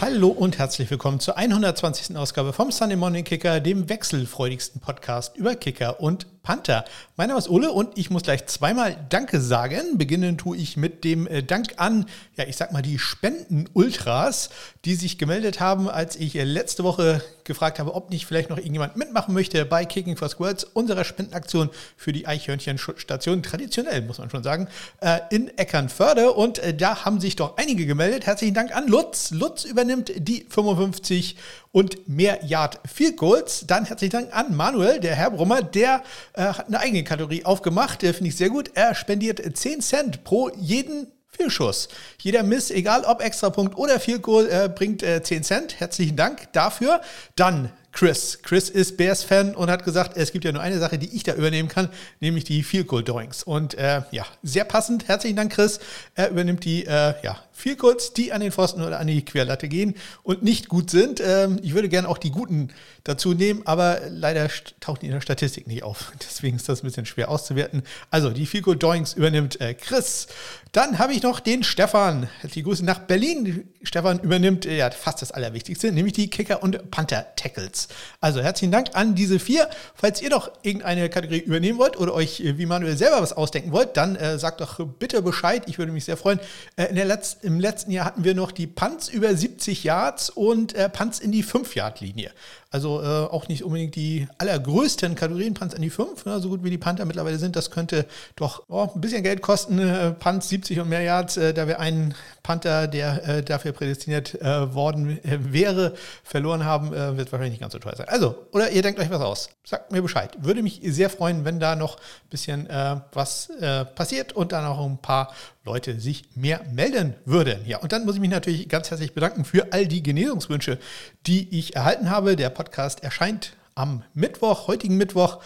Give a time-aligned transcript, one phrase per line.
[0.00, 2.16] Hallo und herzlich willkommen zur 120.
[2.16, 6.86] Ausgabe vom Sunday Morning Kicker, dem wechselfreudigsten Podcast über Kicker und Panther.
[7.18, 9.98] Mein Name ist Ole und ich muss gleich zweimal Danke sagen.
[9.98, 12.06] Beginnen tue ich mit dem äh, Dank an,
[12.38, 14.48] ja, ich sag mal, die Spenden-Ultras,
[14.86, 18.56] die sich gemeldet haben, als ich äh, letzte Woche gefragt habe, ob nicht vielleicht noch
[18.56, 21.68] irgendjemand mitmachen möchte bei Kicking for Squirrels, unserer Spendenaktion
[21.98, 24.68] für die Eichhörnchenstation, traditionell muss man schon sagen,
[25.00, 26.32] äh, in Eckernförde.
[26.32, 28.24] Und da haben sich doch einige gemeldet.
[28.24, 29.32] Herzlichen Dank an Lutz.
[29.32, 31.36] Lutz übernimmt die 55
[31.72, 33.64] und mehr Yard Field Goals.
[33.66, 36.02] Dann herzlichen Dank an Manuel, der Herr Brummer, der
[36.34, 38.02] äh, hat eine eigene Kategorie aufgemacht.
[38.02, 38.70] Der finde ich sehr gut.
[38.74, 41.88] Er spendiert 10 Cent pro jeden Fehlschuss.
[42.20, 45.80] Jeder Miss, egal ob Extrapunkt oder Field Goal, äh, bringt äh, 10 Cent.
[45.80, 47.00] Herzlichen Dank dafür.
[47.36, 48.38] Dann Chris.
[48.42, 51.34] Chris ist Bears-Fan und hat gesagt, es gibt ja nur eine Sache, die ich da
[51.34, 51.88] übernehmen kann,
[52.20, 53.42] nämlich die Field Goal Drawings.
[53.42, 55.08] Und äh, ja, sehr passend.
[55.08, 55.80] Herzlichen Dank, Chris.
[56.14, 59.66] Er übernimmt die äh, ja, Field Goals, die an den Pfosten oder an die Querlatte
[59.66, 61.20] gehen und nicht gut sind.
[61.20, 62.68] Ähm, ich würde gerne auch die guten
[63.02, 66.12] dazu nehmen, aber leider tauchen die in der Statistik nicht auf.
[66.22, 67.82] Deswegen ist das ein bisschen schwer auszuwerten.
[68.10, 70.28] Also, die Goal Drawings übernimmt äh, Chris.
[70.72, 72.28] Dann habe ich noch den Stefan.
[72.40, 73.68] Herzliche Grüße nach Berlin.
[73.82, 77.88] Stefan übernimmt äh, ja fast das Allerwichtigste, nämlich die Kicker- und Panther-Tackles.
[78.20, 79.68] Also herzlichen Dank an diese vier.
[79.94, 83.72] Falls ihr noch irgendeine Kategorie übernehmen wollt oder euch äh, wie Manuel selber was ausdenken
[83.72, 85.62] wollt, dann äh, sagt doch bitte Bescheid.
[85.66, 86.38] Ich würde mich sehr freuen.
[86.76, 90.28] Äh, in der Letz Im letzten Jahr hatten wir noch die Punts über 70 Yards
[90.28, 92.30] und äh, Punts in die 5-Yard-Linie.
[92.70, 96.62] Also äh, auch nicht unbedingt die allergrößten Kategorien, Punts an die 5, ne, so gut
[96.62, 97.56] wie die Panther mittlerweile sind.
[97.56, 98.04] Das könnte
[98.36, 99.78] doch oh, ein bisschen Geld kosten.
[99.78, 104.34] Äh, Punts 70 und mehr Yards, äh, da wir einen Panther, der äh, dafür prädestiniert
[104.42, 108.08] äh, worden äh, wäre, verloren haben, wird wahrscheinlich nicht ganz so teuer sein.
[108.08, 109.50] Also, oder ihr denkt euch was aus.
[109.64, 110.36] Sagt mir Bescheid.
[110.40, 112.68] Würde mich sehr freuen, wenn da noch ein bisschen
[113.12, 113.50] was
[113.94, 115.32] passiert und dann auch ein paar
[115.68, 117.58] Leute sich mehr melden würden.
[117.66, 120.78] Ja, und dann muss ich mich natürlich ganz herzlich bedanken für all die Genesungswünsche,
[121.26, 122.36] die ich erhalten habe.
[122.36, 125.38] Der Podcast erscheint am Mittwoch, heutigen Mittwoch,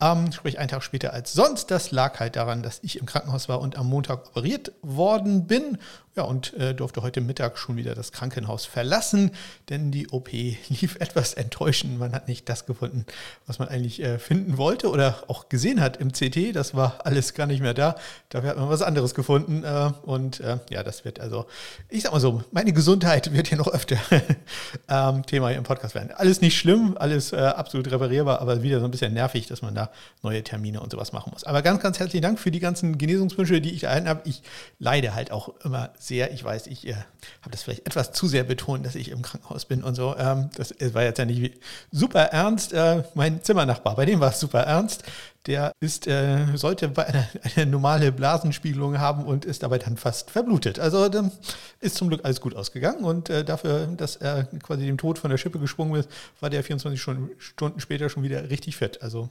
[0.00, 1.72] ähm, sprich einen Tag später als sonst.
[1.72, 5.78] Das lag halt daran, dass ich im Krankenhaus war und am Montag operiert worden bin
[6.16, 9.30] ja, und äh, durfte heute Mittag schon wieder das Krankenhaus verlassen,
[9.68, 12.00] denn die OP lief etwas enttäuschend.
[12.00, 13.06] Man hat nicht das gefunden,
[13.46, 16.56] was man eigentlich äh, finden wollte oder auch gesehen hat im CT.
[16.56, 17.94] Das war alles gar nicht mehr da.
[18.28, 19.62] Dafür hat man was anderes gefunden.
[19.62, 21.46] Äh, und äh, ja, das wird also,
[21.88, 23.96] ich sag mal so, meine Gesundheit wird hier noch öfter
[24.88, 26.10] ähm, Thema hier im Podcast werden.
[26.10, 29.76] Alles nicht schlimm, alles äh, absolut reparierbar, aber wieder so ein bisschen nervig, dass man
[29.76, 29.90] da
[30.22, 31.44] neue Termine und sowas machen muss.
[31.44, 34.22] Aber ganz, ganz herzlichen Dank für die ganzen Genesungswünsche, die ich erhalten habe.
[34.24, 34.42] Ich
[34.80, 36.32] leide halt auch immer sehr.
[36.32, 39.66] Ich weiß, ich äh, habe das vielleicht etwas zu sehr betont, dass ich im Krankenhaus
[39.66, 40.16] bin und so.
[40.16, 41.60] Ähm, das war jetzt ja nicht
[41.92, 42.72] super ernst.
[42.72, 45.04] Äh, mein Zimmernachbar, bei dem war es super ernst
[45.46, 50.78] der ist, äh, sollte eine, eine, normale Blasenspiegelung haben und ist dabei dann fast verblutet.
[50.78, 51.08] Also
[51.80, 55.30] ist zum Glück alles gut ausgegangen und äh, dafür, dass er quasi dem Tod von
[55.30, 57.00] der Schippe gesprungen ist, war der 24
[57.38, 59.00] Stunden später schon wieder richtig fit.
[59.02, 59.30] Also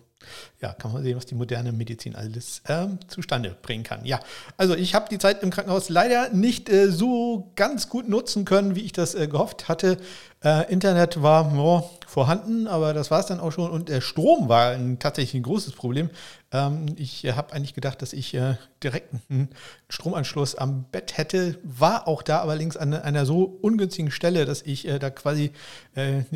[0.62, 4.04] ja, kann man sehen, was die moderne Medizin alles äh, zustande bringen kann.
[4.04, 4.20] Ja,
[4.58, 8.76] also ich habe die Zeit im Krankenhaus leider nicht äh, so ganz gut nutzen können,
[8.76, 9.98] wie ich das äh, gehofft hatte.
[10.44, 13.70] Äh, Internet war oh, vorhanden, aber das war es dann auch schon.
[13.70, 16.10] Und der Strom war ein, tatsächlich ein großes Problem.
[16.52, 19.50] Ähm, ich äh, habe eigentlich gedacht, dass ich äh, direkt einen
[19.88, 24.88] Stromanschluss am Bett hätte, war auch da allerdings an einer so ungünstigen Stelle, dass ich
[24.88, 25.52] äh, da quasi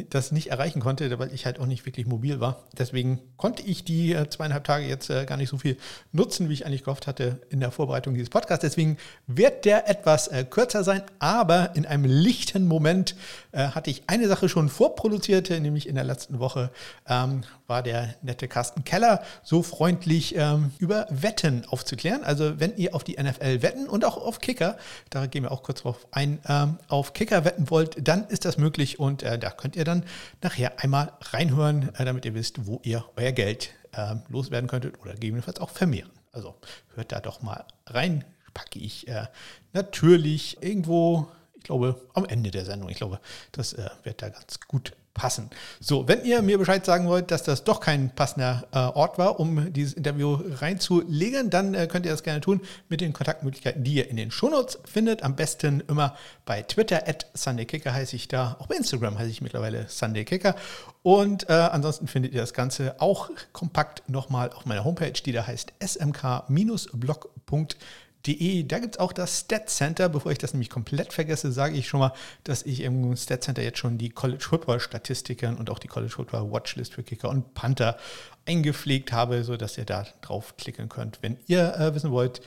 [0.10, 2.64] das nicht erreichen konnte, weil ich halt auch nicht wirklich mobil war.
[2.78, 5.78] Deswegen konnte ich die zweieinhalb Tage jetzt gar nicht so viel
[6.12, 8.64] nutzen, wie ich eigentlich gehofft hatte in der Vorbereitung dieses Podcasts.
[8.64, 13.16] Deswegen wird der etwas kürzer sein, aber in einem lichten Moment
[13.54, 16.70] hatte ich eine Sache schon vorproduziert, nämlich in der letzten Woche
[17.08, 22.24] ähm, war der nette Carsten Keller so freundlich ähm, über Wetten aufzuklären.
[22.24, 24.78] Also wenn ihr auf die NFL wetten und auch auf Kicker,
[25.10, 28.60] da gehen wir auch kurz drauf ein, ähm, auf Kicker wetten wollt, dann ist das
[28.60, 30.06] möglich und äh, da könnt ihr dann
[30.44, 35.14] nachher einmal reinhören, äh, damit ihr wisst, wo ihr euer Geld äh, loswerden könntet oder
[35.14, 36.12] gegebenenfalls auch vermehren.
[36.32, 36.54] Also
[36.94, 38.24] hört da doch mal rein,
[38.54, 39.26] packe ich äh,
[39.72, 42.90] natürlich irgendwo ich glaube, am Ende der Sendung.
[42.90, 43.20] Ich glaube,
[43.52, 45.50] das äh, wird da ganz gut passen.
[45.80, 49.40] So, wenn ihr mir Bescheid sagen wollt, dass das doch kein passender äh, Ort war,
[49.40, 53.94] um dieses Interview reinzulegen, dann äh, könnt ihr das gerne tun mit den Kontaktmöglichkeiten, die
[53.96, 55.24] ihr in den Shownotes findet.
[55.24, 56.16] Am besten immer
[56.46, 58.58] bei Twitter, at SundayKicker heiße ich da.
[58.60, 60.56] Auch bei Instagram heiße ich mittlerweile SundayKicker.
[61.04, 65.46] Und äh, ansonsten findet ihr das Ganze auch kompakt nochmal auf meiner Homepage, die da
[65.46, 68.03] heißt smk-blog.de De.
[68.26, 70.08] Da gibt es auch das Stat Center.
[70.08, 72.14] Bevor ich das nämlich komplett vergesse, sage ich schon mal,
[72.46, 76.14] dass ich im Stat Center jetzt schon die College Football Statistiken und auch die College
[76.14, 77.98] Football Watchlist für Kicker und Panther
[78.46, 82.42] eingepflegt habe, sodass ihr da draufklicken könnt, wenn ihr äh, wissen wollt,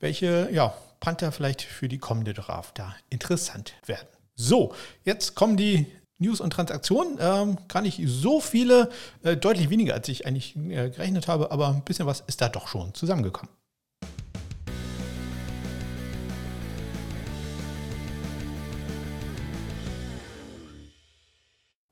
[0.00, 4.08] welche ja, Panther vielleicht für die kommende Draft da interessant werden.
[4.34, 4.74] So,
[5.04, 5.86] jetzt kommen die
[6.18, 7.18] News und Transaktionen.
[7.20, 8.90] Ähm, gar nicht so viele,
[9.22, 12.48] äh, deutlich weniger, als ich eigentlich äh, gerechnet habe, aber ein bisschen was ist da
[12.48, 13.50] doch schon zusammengekommen.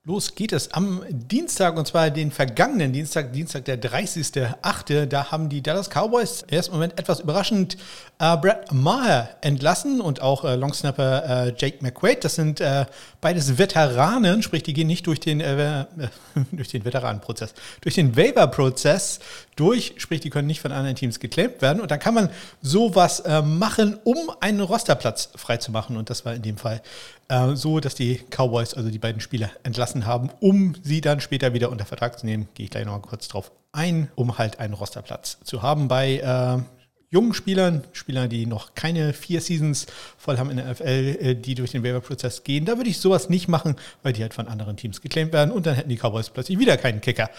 [0.05, 5.07] Los geht es am Dienstag und zwar den vergangenen Dienstag, Dienstag der 30.8.
[5.07, 7.77] Da haben die Dallas Cowboys im ersten Moment etwas überraschend
[8.19, 12.25] äh, Brad Maher entlassen und auch äh, Longsnapper äh, Jake McQuaid.
[12.25, 12.87] Das sind äh,
[13.23, 15.87] beides Veteranen, sprich, die gehen nicht durch den, äh,
[16.53, 19.21] durch den Veteranenprozess, durch den Waiver-Prozess
[19.57, 21.81] durch, sprich, die können nicht von anderen Teams geclaimt werden.
[21.81, 22.29] Und dann kann man
[22.61, 25.97] sowas äh, machen, um einen Rosterplatz freizumachen.
[25.97, 26.83] Und das war in dem Fall
[27.29, 31.55] äh, so, dass die Cowboys also die beiden Spieler entlassen haben, um sie dann später
[31.55, 32.49] wieder unter Vertrag zu nehmen.
[32.55, 36.82] Gehe ich gleich nochmal kurz drauf ein, um halt einen Rosterplatz zu haben bei äh,
[37.13, 39.87] jungen Spielern, Spielern, die noch keine vier Seasons
[40.17, 42.65] voll haben in der NFL, äh, die durch den Waiver-Prozess gehen.
[42.65, 45.67] Da würde ich sowas nicht machen, weil die halt von anderen Teams geclaimt werden und
[45.67, 47.31] dann hätten die Cowboys plötzlich wieder keinen Kicker.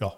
[0.00, 0.14] Ja,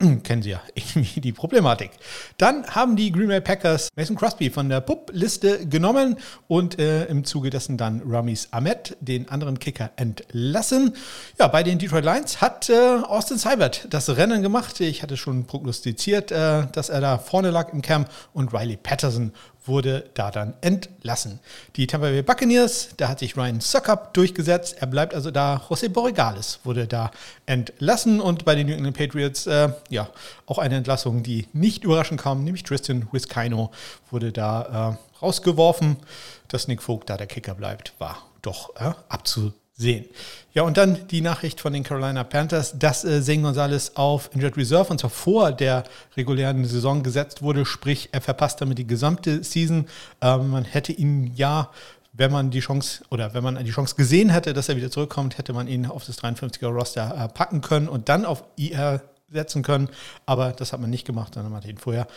[0.22, 1.90] kennen Sie ja irgendwie die Problematik.
[2.36, 6.16] Dann haben die Green Bay Packers Mason Crosby von der PUP-Liste genommen
[6.46, 10.94] und äh, im Zuge dessen dann Ramis Ahmed, den anderen Kicker, entlassen.
[11.38, 14.80] Ja, bei den Detroit Lions hat äh, Austin Seibert das Rennen gemacht.
[14.80, 19.32] Ich hatte schon prognostiziert, äh, dass er da vorne lag im Camp und Riley Patterson
[19.68, 21.40] wurde da dann entlassen.
[21.76, 24.76] Die Tampa Bay Buccaneers, da hat sich Ryan Suckup durchgesetzt.
[24.80, 25.62] Er bleibt also da.
[25.68, 27.10] José Borregales wurde da
[27.46, 30.08] entlassen und bei den New England Patriots, äh, ja,
[30.46, 33.70] auch eine Entlassung, die nicht überraschend kam, nämlich Tristan Wiskino
[34.10, 35.96] wurde da äh, rausgeworfen.
[36.48, 40.04] Dass Nick Vogt da der Kicker bleibt, war doch äh, abzusehen sehen.
[40.52, 44.56] Ja, und dann die Nachricht von den Carolina Panthers, dass äh, Zane Gonzalez auf Injured
[44.56, 45.84] Reserve und zwar vor der
[46.16, 49.86] regulären Saison gesetzt wurde, sprich, er verpasst damit die gesamte Season.
[50.20, 51.70] Ähm, man hätte ihn ja
[52.18, 55.38] wenn man die Chance oder wenn man die Chance gesehen hätte, dass er wieder zurückkommt,
[55.38, 59.62] hätte man ihn auf das 53er Roster äh, packen können und dann auf IR setzen
[59.62, 59.88] können.
[60.26, 62.08] Aber das hat man nicht gemacht, sondern man hat ihn vorher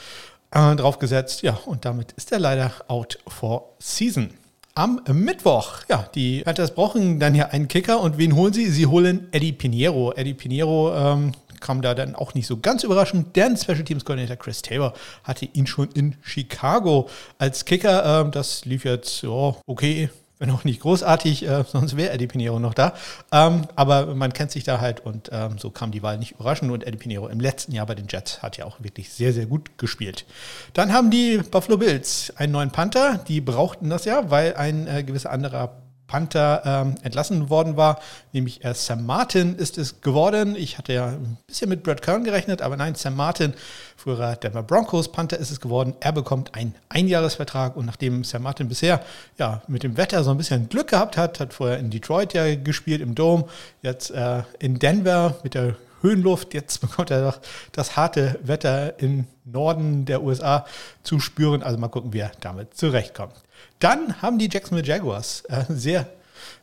[0.49, 1.43] äh, draufgesetzt.
[1.43, 4.31] Ja, und damit ist er leider out for season
[4.73, 5.79] am Mittwoch.
[5.89, 8.67] Ja, die Panthers brauchen dann ja einen Kicker und wen holen sie?
[8.67, 10.13] Sie holen Eddie Pinheiro.
[10.13, 14.37] Eddie Pinheiro ähm, kam da dann auch nicht so ganz überraschend, denn Special Teams Coordinator
[14.37, 18.21] Chris Taylor hatte ihn schon in Chicago als Kicker.
[18.21, 20.09] Ähm, das lief jetzt ja, okay
[20.41, 22.93] wenn auch nicht großartig, äh, sonst wäre Eddie Pinheiro noch da.
[23.31, 26.71] Ähm, aber man kennt sich da halt und ähm, so kam die Wahl nicht überraschend.
[26.71, 29.45] Und Eddie Pinheiro im letzten Jahr bei den Jets hat ja auch wirklich sehr, sehr
[29.45, 30.25] gut gespielt.
[30.73, 33.19] Dann haben die Buffalo Bills einen neuen Panther.
[33.27, 35.77] Die brauchten das ja, weil ein äh, gewisser anderer
[36.11, 38.01] Panther ähm, entlassen worden war,
[38.33, 40.57] nämlich äh, Sam Martin ist es geworden.
[40.57, 43.53] Ich hatte ja ein bisschen mit Brad Kern gerechnet, aber nein, Sam Martin,
[43.95, 45.95] früherer Denver Broncos Panther ist es geworden.
[46.01, 48.99] Er bekommt einen Einjahresvertrag und nachdem Sam Martin bisher
[49.37, 52.55] ja mit dem Wetter so ein bisschen Glück gehabt hat, hat vorher in Detroit ja
[52.55, 53.45] gespielt im Dome,
[53.81, 56.53] jetzt äh, in Denver mit der Höhenluft.
[56.53, 57.39] Jetzt bekommt er doch
[57.71, 60.65] das harte Wetter im Norden der USA
[61.03, 61.63] zu spüren.
[61.63, 63.35] Also mal gucken, wie er damit zurechtkommt.
[63.81, 66.07] Dann haben die Jacksonville Jaguars äh, sehr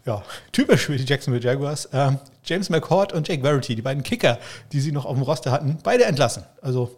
[0.06, 0.23] ja,
[0.53, 1.85] typisch für die Jacksonville Jaguars.
[1.87, 2.12] Äh,
[2.44, 4.38] James McCord und Jake Verity, die beiden Kicker,
[4.73, 6.44] die sie noch auf dem Roster hatten, beide entlassen.
[6.62, 6.97] Also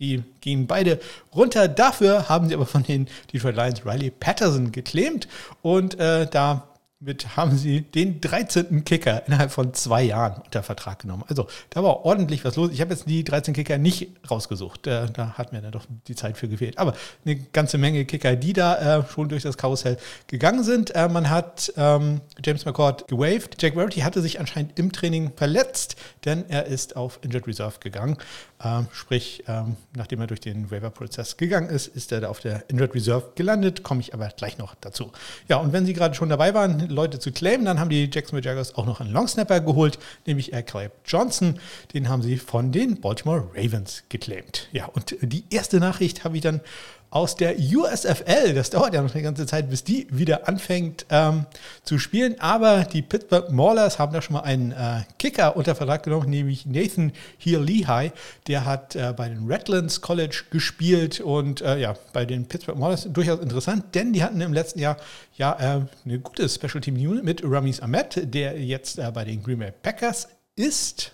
[0.00, 0.98] die gehen beide
[1.34, 1.68] runter.
[1.68, 5.28] Dafür haben sie aber von den Detroit Lions Riley Patterson geclaimt
[5.62, 6.69] und äh, da
[7.02, 8.84] mit haben sie den 13.
[8.84, 11.24] Kicker innerhalb von zwei Jahren unter Vertrag genommen.
[11.28, 12.70] Also da war ordentlich was los.
[12.72, 14.86] Ich habe jetzt die 13 Kicker nicht rausgesucht.
[14.86, 16.76] Da, da, hat mir dann doch die Zeit für gefehlt.
[16.76, 16.92] Aber
[17.24, 20.94] eine ganze Menge Kicker, die da äh, schon durch das Karussell gegangen sind.
[20.94, 23.56] Äh, man hat ähm, James McCord gewaved.
[23.62, 28.18] Jack Verity hatte sich anscheinend im Training verletzt, denn er ist auf Injured Reserve gegangen.
[28.62, 32.68] Ähm, sprich, ähm, nachdem er durch den Waiver-Prozess gegangen ist, ist er da auf der
[32.68, 33.82] Injured Reserve gelandet.
[33.82, 35.12] Komme ich aber gleich noch dazu.
[35.48, 38.46] Ja, und wenn Sie gerade schon dabei waren, Leute zu claimen, dann haben die Jacksonville
[38.46, 41.58] Jaguars auch noch einen Longsnapper geholt, nämlich Caleb Johnson.
[41.94, 44.68] Den haben sie von den Baltimore Ravens geclaimed.
[44.72, 46.60] Ja, und die erste Nachricht habe ich dann
[47.10, 48.54] aus der USFL.
[48.54, 51.46] Das dauert ja noch eine ganze Zeit, bis die wieder anfängt ähm,
[51.82, 52.38] zu spielen.
[52.38, 56.66] Aber die Pittsburgh Maulers haben da schon mal einen äh, Kicker unter Vertrag genommen, nämlich
[56.66, 58.12] Nathan Heal-Lehigh.
[58.46, 63.08] Der hat äh, bei den Redlands College gespielt und äh, ja, bei den Pittsburgh Maulers
[63.12, 64.96] durchaus interessant, denn die hatten im letzten Jahr
[65.36, 69.42] ja äh, eine gute Special Team Unit mit Ramis Ahmed, der jetzt äh, bei den
[69.42, 71.12] Green Bay Packers ist.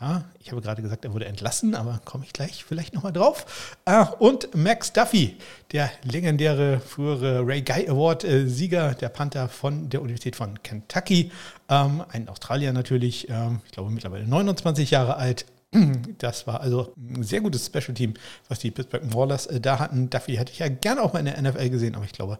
[0.00, 3.76] Ja, ich habe gerade gesagt, er wurde entlassen, aber komme ich gleich vielleicht nochmal drauf.
[3.84, 5.36] Ah, und Max Duffy,
[5.72, 11.30] der legendäre frühere Ray Guy Award-Sieger, der Panther von der Universität von Kentucky.
[11.68, 15.44] Ähm, ein Australier natürlich, ähm, ich glaube mittlerweile 29 Jahre alt.
[16.18, 18.14] Das war also ein sehr gutes Special-Team,
[18.48, 20.08] was die Pittsburgh Maulers äh, da hatten.
[20.08, 22.38] Duffy hätte ich ja gerne auch mal in der NFL gesehen, aber ich glaube,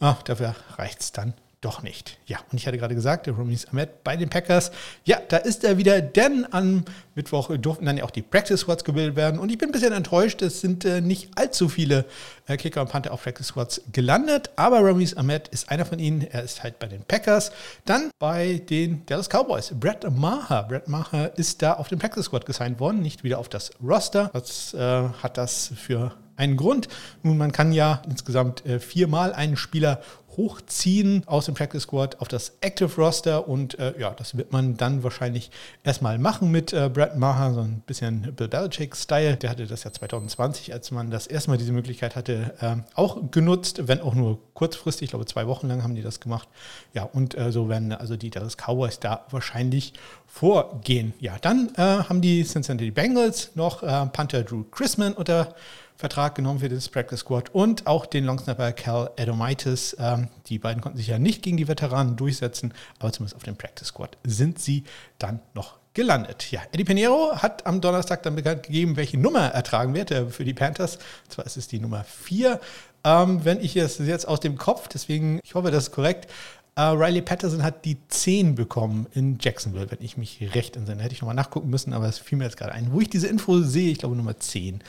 [0.00, 2.18] ah, dafür reicht es dann doch nicht.
[2.26, 4.70] Ja, und ich hatte gerade gesagt, der Romis Ahmed bei den Packers,
[5.04, 6.84] ja, da ist er wieder, denn am
[7.14, 9.92] Mittwoch durften dann ja auch die Practice Squads gebildet werden und ich bin ein bisschen
[9.92, 12.04] enttäuscht, es sind äh, nicht allzu viele
[12.46, 16.22] äh, Kicker und Panther auf Practice Squads gelandet, aber Romis Ahmed ist einer von ihnen,
[16.22, 17.50] er ist halt bei den Packers,
[17.86, 20.64] dann bei den Dallas Cowboys, Brett Maher.
[20.64, 24.30] Brett Maher ist da auf den Practice Squad gesigned worden, nicht wieder auf das Roster.
[24.34, 26.88] Was äh, hat das für einen Grund.
[27.22, 30.00] Nun, man kann ja insgesamt äh, viermal einen Spieler
[30.36, 34.76] hochziehen aus dem Practice Squad auf das Active Roster und äh, ja, das wird man
[34.76, 35.50] dann wahrscheinlich
[35.82, 39.36] erstmal machen mit äh, Brad Maher, so ein bisschen Bill Belichick-Style.
[39.36, 43.88] Der hatte das ja 2020, als man das erstmal diese Möglichkeit hatte, äh, auch genutzt,
[43.88, 46.48] wenn auch nur kurzfristig, ich glaube zwei Wochen lang haben die das gemacht.
[46.92, 49.94] Ja, und äh, so werden also die Dallas Cowboys da wahrscheinlich
[50.26, 51.14] vorgehen.
[51.18, 53.80] Ja, dann äh, haben die Cincinnati Bengals noch
[54.12, 55.54] Panther Drew Chrisman unter
[55.96, 59.96] Vertrag genommen für das Practice Squad und auch den Longsnapper Cal Adomaitis.
[59.98, 63.56] Ähm, die beiden konnten sich ja nicht gegen die Veteranen durchsetzen, aber zumindest auf dem
[63.56, 64.84] Practice Squad sind sie
[65.18, 66.50] dann noch gelandet.
[66.50, 70.26] Ja, Eddie Pinheiro hat am Donnerstag dann bekannt gegeben, welche Nummer er tragen wird äh,
[70.26, 70.96] für die Panthers.
[70.96, 72.60] Und zwar ist es die Nummer 4.
[73.04, 76.30] Ähm, wenn ich es jetzt aus dem Kopf, deswegen, ich hoffe, das ist korrekt,
[76.78, 81.02] Uh, Riley Patterson hat die 10 bekommen in Jacksonville, wenn ich mich recht entsinne.
[81.02, 82.92] Hätte ich nochmal nachgucken müssen, aber es fiel mir jetzt gerade ein.
[82.92, 84.82] Wo ich diese Info sehe, ich glaube Nummer 10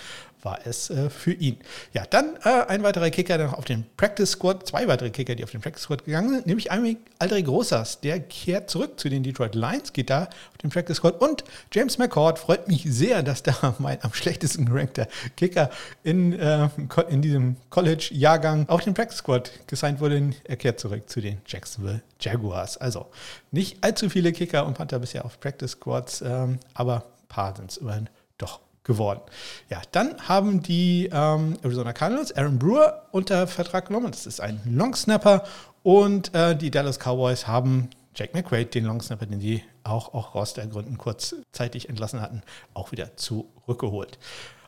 [0.47, 1.57] war es äh, für ihn.
[1.93, 5.35] Ja, dann äh, ein weiterer Kicker, der noch auf den Practice Squad, zwei weitere Kicker,
[5.35, 9.09] die auf den Practice Squad gegangen sind, nämlich einmal Aldrich Großas, der kehrt zurück zu
[9.09, 13.23] den Detroit Lions, geht da auf den Practice Squad und James McCord freut mich sehr,
[13.23, 15.69] dass da mein am schlechtesten gerankter Kicker
[16.03, 16.69] in, äh,
[17.09, 20.31] in diesem College-Jahrgang auf den Practice Squad gesigned wurde.
[20.45, 22.77] Er kehrt zurück zu den Jacksonville Jaguars.
[22.77, 23.07] Also
[23.51, 27.71] nicht allzu viele Kicker und Panther bisher auf Practice Squads, ähm, aber ein paar sind
[27.71, 29.21] es immerhin doch geworden.
[29.69, 34.09] Ja, dann haben die ähm, Arizona Cardinals Aaron Brewer unter Vertrag genommen.
[34.09, 35.43] Das ist ein Longsnapper.
[35.83, 40.55] Und äh, die Dallas Cowboys haben Jack McQuaid, den Longsnapper, den sie auch, auch aus
[40.55, 42.41] der Gründen kurzzeitig entlassen hatten,
[42.73, 44.17] auch wieder zurückgeholt.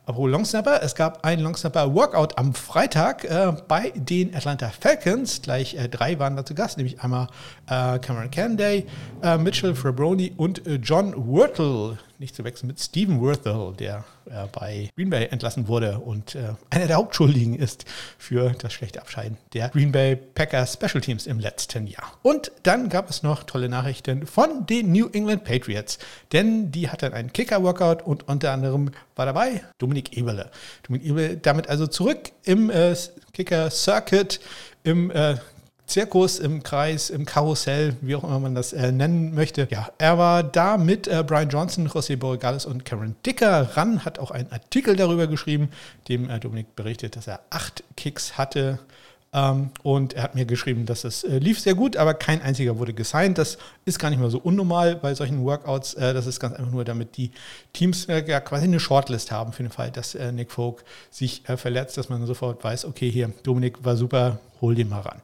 [0.06, 5.42] Apropos Longsnapper, es gab ein Longsnapper-Workout am Freitag äh, bei den Atlanta Falcons.
[5.42, 7.28] Gleich äh, drei waren da zu Gast, nämlich einmal
[7.68, 8.86] äh, Cameron Canday,
[9.22, 14.46] äh, Mitchell Frabroni und äh, John Wurtle nicht zu wechseln mit Steven Worthel, der äh,
[14.52, 17.86] bei Green Bay entlassen wurde und äh, einer der Hauptschuldigen ist
[18.18, 22.12] für das schlechte Abscheiden der Green Bay Packers Special Teams im letzten Jahr.
[22.22, 25.98] Und dann gab es noch tolle Nachrichten von den New England Patriots,
[26.32, 30.50] denn die hatten einen Kicker-Workout und unter anderem war dabei Dominik Eberle.
[30.82, 32.94] Dominik Eberle damit also zurück im äh,
[33.32, 34.40] Kicker-Circuit,
[34.84, 35.36] im äh,
[35.90, 39.66] Zirkus im Kreis, im Karussell, wie auch immer man das äh, nennen möchte.
[39.72, 44.20] Ja, er war da mit äh, Brian Johnson, José Borregales und Karen Dicker ran, hat
[44.20, 45.68] auch einen Artikel darüber geschrieben,
[46.06, 48.78] dem äh, Dominik berichtet, dass er acht Kicks hatte.
[49.32, 52.78] Ähm, und er hat mir geschrieben, dass es äh, lief sehr gut, aber kein einziger
[52.78, 53.36] wurde gesigned.
[53.36, 55.94] Das ist gar nicht mehr so unnormal bei solchen Workouts.
[55.94, 57.32] Äh, das ist ganz einfach nur, damit die
[57.72, 61.96] Teams äh, ja quasi eine Shortlist haben für den Fall, dass Nick Folk sich verletzt,
[61.96, 65.20] dass man sofort weiß, okay, hier, Dominik war super, hol den mal ran.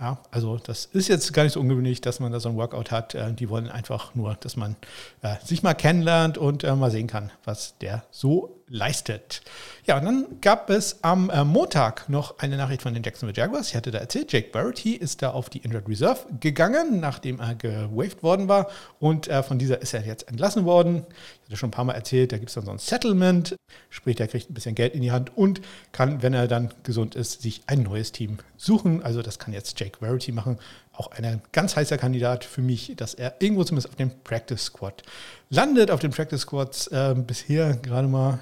[0.00, 2.90] Ja, also das ist jetzt gar nicht so ungewöhnlich, dass man da so ein Workout
[2.90, 3.14] hat.
[3.14, 4.76] Äh, die wollen einfach nur, dass man
[5.20, 9.42] äh, sich mal kennenlernt und äh, mal sehen kann, was der so leistet.
[9.84, 13.68] Ja, und dann gab es am äh, Montag noch eine Nachricht von den Jacksonville Jaguars.
[13.68, 17.56] Ich hatte da erzählt, Jake Barrett ist da auf die Injured Reserve gegangen, nachdem er
[17.56, 18.70] gewaved worden war.
[19.00, 21.04] Und äh, von dieser ist er jetzt entlassen worden.
[21.42, 23.56] Ich hatte schon ein paar Mal erzählt, da gibt es dann so ein Settlement.
[23.88, 25.60] Sprich, der kriegt ein bisschen Geld in die Hand und
[25.90, 29.02] kann, wenn er dann gesund ist, sich ein neues Team suchen.
[29.02, 30.58] Also das kann jetzt Jake Verity machen.
[30.92, 35.02] Auch ein ganz heißer Kandidat für mich, dass er irgendwo zumindest auf dem Practice Squad
[35.48, 35.90] landet.
[35.90, 38.38] Auf den Practice Squads äh, bisher gerade mal,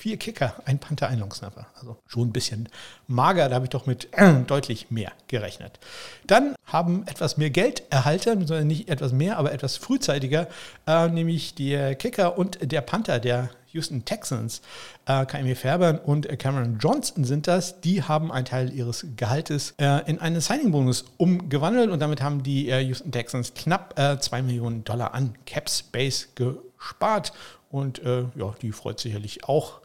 [0.00, 1.66] vier Kicker, ein Panther, ein Longsnapper.
[1.78, 2.70] Also schon ein bisschen
[3.06, 5.78] mager, da habe ich doch mit äh, deutlich mehr gerechnet.
[6.26, 10.48] Dann haben etwas mehr Geld erhalten, sondern nicht etwas mehr, aber etwas frühzeitiger,
[10.86, 14.62] äh, nämlich der Kicker und der Panther der Houston Texans.
[15.06, 17.80] Äh, KME Färber und Cameron Johnson sind das.
[17.80, 22.68] Die haben einen Teil ihres Gehaltes äh, in einen Signing-Bonus umgewandelt und damit haben die
[22.68, 27.32] äh, Houston Texans knapp 2 äh, Millionen Dollar an Cap Space gespart
[27.70, 29.80] und äh, ja, die freut sicherlich auch,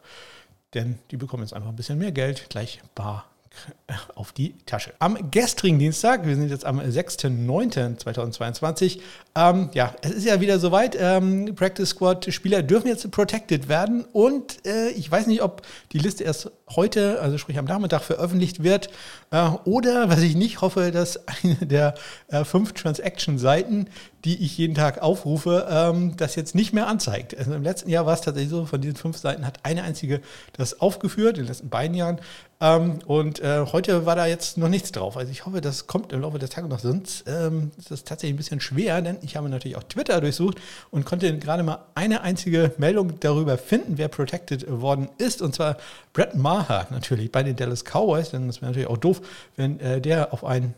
[0.74, 3.26] denn die bekommen jetzt einfach ein bisschen mehr Geld, gleich bar
[4.14, 4.92] auf die Tasche.
[4.98, 8.98] Am gestrigen Dienstag, wir sind jetzt am 6.9.2022,
[9.34, 14.06] ähm, ja, es ist ja wieder soweit, ähm, Practice Squad Spieler dürfen jetzt protected werden
[14.12, 18.62] und äh, ich weiß nicht, ob die Liste erst heute, also sprich am Nachmittag, veröffentlicht
[18.62, 18.90] wird
[19.30, 21.94] äh, oder, was ich nicht hoffe, dass eine der
[22.28, 23.88] äh, fünf Transaction-Seiten
[24.26, 27.38] die ich jeden Tag aufrufe, ähm, das jetzt nicht mehr anzeigt.
[27.38, 30.20] Also im letzten Jahr war es tatsächlich so, von diesen fünf Seiten hat eine einzige
[30.54, 32.18] das aufgeführt, in den letzten beiden Jahren.
[32.60, 35.16] Ähm, und äh, heute war da jetzt noch nichts drauf.
[35.16, 36.80] Also ich hoffe, das kommt im Laufe des Tages noch.
[36.80, 40.58] Sonst ähm, ist das tatsächlich ein bisschen schwer, denn ich habe natürlich auch Twitter durchsucht
[40.90, 45.40] und konnte gerade mal eine einzige Meldung darüber finden, wer protected worden ist.
[45.40, 45.76] Und zwar
[46.12, 48.30] Brett Maher natürlich bei den Dallas Cowboys.
[48.30, 49.20] Denn das wäre natürlich auch doof,
[49.54, 50.74] wenn äh, der auf einen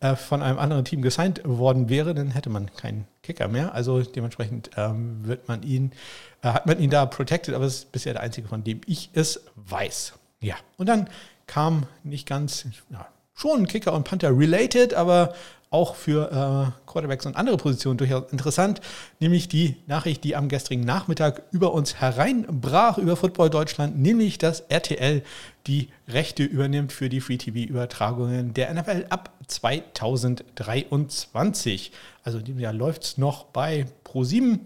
[0.00, 3.74] äh, von einem anderen Team gesigned worden wäre, dann hätte man keinen Kicker mehr.
[3.74, 5.92] Also dementsprechend ähm, wird man ihn,
[6.42, 9.10] äh, hat man ihn da protected, aber es ist bisher der einzige, von dem ich
[9.12, 10.14] es weiß.
[10.40, 11.08] Ja, und dann
[11.46, 15.34] kam nicht ganz, ja, schon Kicker und Panther related, aber
[15.70, 18.80] auch für äh, Quarterbacks und andere Positionen durchaus interessant,
[19.20, 24.60] nämlich die Nachricht, die am gestrigen Nachmittag über uns hereinbrach, über Football Deutschland, nämlich dass
[24.60, 25.22] RTL
[25.66, 31.90] die Rechte übernimmt für die Free-TV-Übertragungen der NFL ab 2023.
[32.22, 34.60] Also in diesem Jahr läuft es noch bei Pro7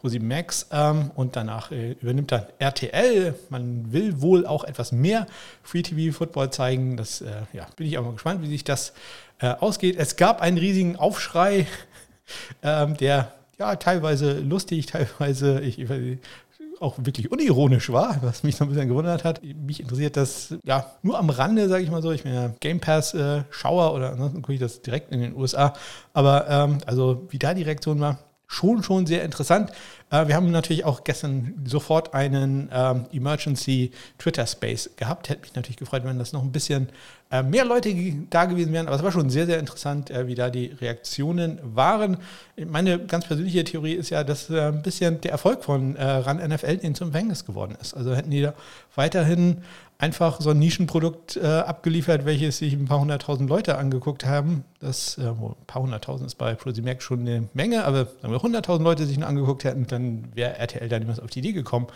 [0.00, 3.34] Pro7 Max ähm, und danach äh, übernimmt dann RTL.
[3.48, 5.26] Man will wohl auch etwas mehr
[5.62, 6.96] Free TV Football zeigen.
[6.96, 8.92] Das äh, ja, bin ich auch mal gespannt, wie sich das
[9.40, 9.96] äh, ausgeht.
[9.98, 11.66] Es gab einen riesigen Aufschrei,
[12.62, 16.18] ähm, der ja teilweise lustig, teilweise ich, ich,
[16.80, 19.40] auch wirklich unironisch war, was mich noch ein bisschen gewundert hat.
[19.42, 22.12] Mich interessiert das ja nur am Rande, sage ich mal so.
[22.12, 25.72] Ich bin ja Game Pass-Schauer äh, oder ansonsten gucke ich das direkt in den USA.
[26.12, 29.72] Aber ähm, also wie da die Reaktion war, schon, schon sehr interessant.
[30.10, 35.28] Äh, wir haben natürlich auch gestern sofort einen ähm, Emergency Twitter Space gehabt.
[35.28, 36.88] Hätte mich natürlich gefreut, wenn das noch ein bisschen
[37.30, 37.92] äh, mehr Leute
[38.30, 38.86] da gewesen wären.
[38.86, 42.18] Aber es war schon sehr, sehr interessant, äh, wie da die Reaktionen waren.
[42.56, 46.36] Meine ganz persönliche Theorie ist ja, dass äh, ein bisschen der Erfolg von äh, RAN
[46.36, 47.94] NFL ihnen zum Verhängnis geworden ist.
[47.94, 48.54] Also hätten die da
[48.94, 49.58] weiterhin
[49.98, 54.64] einfach so ein Nischenprodukt äh, abgeliefert, welches sich ein paar hunderttausend Leute angeguckt haben.
[54.80, 58.84] Das, äh, ein paar hunderttausend ist bei Prosimac schon eine Menge, aber wenn wir hunderttausend
[58.84, 61.86] Leute sich nur angeguckt hätten, dann wäre RTL da niemals auf die Idee gekommen,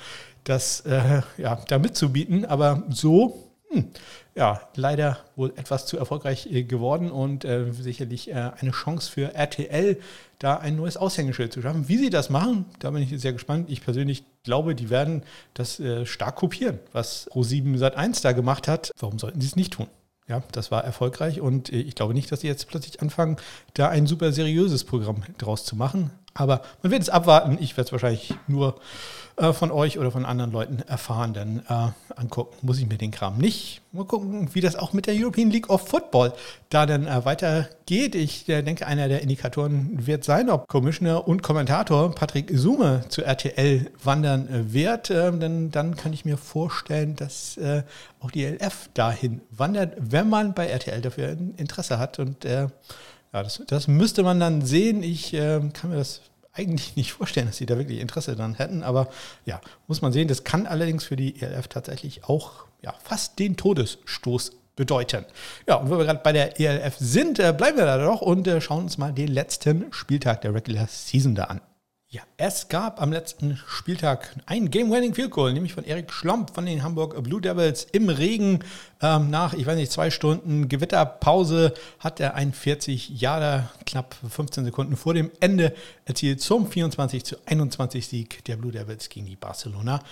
[0.45, 2.47] das äh, ja, da mitzubieten.
[2.47, 3.87] Aber so hm,
[4.35, 9.35] ja, leider wohl etwas zu erfolgreich äh, geworden und äh, sicherlich äh, eine Chance für
[9.35, 9.99] RTL,
[10.39, 11.89] da ein neues Aushängeschild zu schaffen.
[11.89, 13.71] Wie sie das machen, da bin ich sehr gespannt.
[13.71, 15.23] Ich persönlich glaube, die werden
[15.55, 18.93] das äh, stark kopieren, was Pro7 Sat1 da gemacht hat.
[18.99, 19.89] Warum sollten sie es nicht tun?
[20.29, 23.37] Ja, das war erfolgreich und äh, ich glaube nicht, dass sie jetzt plötzlich anfangen,
[23.75, 26.11] da ein super seriöses Programm draus zu machen.
[26.41, 27.59] Aber man wird es abwarten.
[27.61, 28.81] Ich werde es wahrscheinlich nur
[29.37, 31.35] äh, von euch oder von anderen Leuten erfahren.
[31.35, 33.83] Denn äh, angucken muss ich mir den Kram nicht.
[33.93, 36.33] Mal gucken, wie das auch mit der European League of Football
[36.71, 38.15] da dann äh, weitergeht.
[38.15, 43.23] Ich äh, denke, einer der Indikatoren wird sein, ob Commissioner und Kommentator Patrick Sume zu
[43.23, 45.11] RTL wandern äh, wird.
[45.11, 47.83] Ähm, denn dann kann ich mir vorstellen, dass äh,
[48.21, 52.19] auch die LF dahin wandert, wenn man bei RTL dafür Interesse hat.
[52.19, 52.45] Und
[53.33, 55.03] ja, das, das, müsste man dann sehen.
[55.03, 56.21] Ich äh, kann mir das
[56.53, 58.83] eigentlich nicht vorstellen, dass sie da wirklich Interesse dran hätten.
[58.83, 59.09] Aber
[59.45, 60.29] ja, muss man sehen.
[60.29, 65.27] Das kann allerdings für die ELF tatsächlich auch ja, fast den Todesstoß bedeuten.
[65.67, 68.47] Ja, und wo wir gerade bei der ELF sind, äh, bleiben wir da doch und
[68.47, 71.61] äh, schauen uns mal den letzten Spieltag der Regular Season da an.
[72.13, 76.67] Ja, es gab am letzten Spieltag ein Game-Winning Field Goal, nämlich von Erik Schlomp von
[76.67, 78.65] den Hamburg Blue Devils im Regen.
[79.01, 84.65] Ähm, nach, ich weiß nicht, zwei Stunden Gewitterpause hat er einen 40 Jahre, knapp 15
[84.65, 85.73] Sekunden vor dem Ende
[86.05, 90.03] erzielt zum 24 zu 21 Sieg der Blue Devils gegen die Barcelona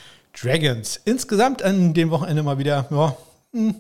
[0.41, 1.01] Dragons.
[1.05, 3.17] Insgesamt an dem Wochenende mal wieder, ja,
[3.53, 3.75] hm,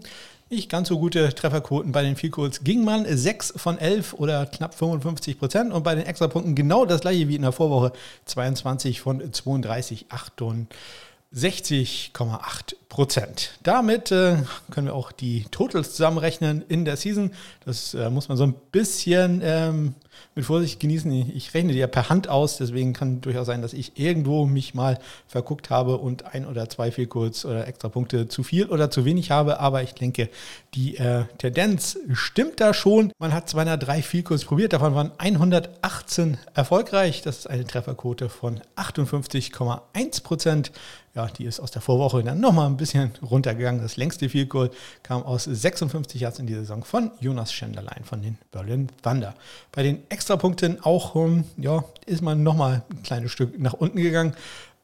[0.50, 2.64] nicht ganz so gute Trefferquoten bei den Goals.
[2.64, 7.02] Ging man 6 von 11 oder knapp 55 Prozent und bei den Extrapunkten genau das
[7.02, 7.92] gleiche wie in der Vorwoche.
[8.24, 13.58] 22 von 32, 68,8 Prozent.
[13.62, 14.36] Damit äh,
[14.70, 17.32] können wir auch die Totals zusammenrechnen in der Season.
[17.66, 19.94] Das äh, muss man so ein bisschen ähm,
[20.34, 21.10] mit Vorsicht genießen.
[21.34, 24.74] Ich rechne die ja per Hand aus, deswegen kann durchaus sein, dass ich irgendwo mich
[24.74, 29.04] mal verguckt habe und ein oder zwei Fehlkurz oder extra Punkte zu viel oder zu
[29.04, 29.60] wenig habe.
[29.60, 30.30] Aber ich denke,
[30.74, 33.12] die äh, Tendenz stimmt da schon.
[33.18, 37.22] Man hat 203 Fehlkurz probiert, davon waren 118 erfolgreich.
[37.22, 40.72] Das ist eine Trefferquote von 58,1 Prozent.
[41.14, 43.82] Ja, die ist aus der Vorwoche dann nochmal ein bisschen runtergegangen.
[43.82, 44.70] Das längste Field Goal
[45.02, 49.34] kam aus 56 Yards in dieser Saison von Jonas Schenderlein von den Berlin Thunder.
[49.72, 54.34] Bei den Extrapunkten auch, ähm, ja, ist man nochmal ein kleines Stück nach unten gegangen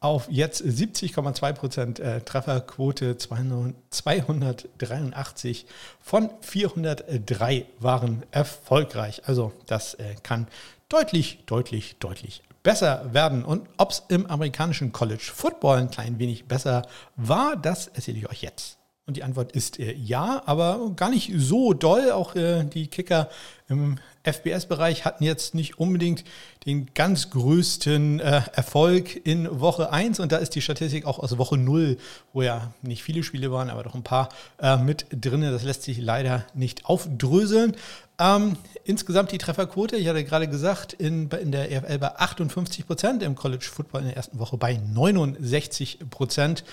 [0.05, 5.65] auf jetzt 70,2 Prozent äh, Trefferquote, 283
[5.99, 9.23] von 403 waren erfolgreich.
[9.25, 10.47] Also das äh, kann
[10.91, 13.45] deutlich, deutlich, deutlich besser werden.
[13.45, 16.83] Und ob es im amerikanischen College Football ein klein wenig besser
[17.15, 18.79] war, das erzähle ich euch jetzt.
[19.07, 22.11] Und die Antwort ist äh, ja, aber gar nicht so doll.
[22.11, 23.29] Auch äh, die Kicker
[23.69, 26.25] im FBS-Bereich hatten jetzt nicht unbedingt
[26.67, 31.39] den ganz größten äh, Erfolg in Woche 1 und da ist die Statistik auch aus
[31.39, 31.97] Woche 0,
[32.33, 34.29] wo ja nicht viele Spiele waren, aber doch ein paar
[34.61, 35.43] äh, mit drin.
[35.43, 37.77] Das lässt sich leider nicht aufdröseln.
[38.19, 43.23] Ähm, insgesamt die Trefferquote, ich hatte gerade gesagt, in, in der EFL bei 58 Prozent,
[43.23, 46.65] im College Football in der ersten Woche bei 69 Prozent.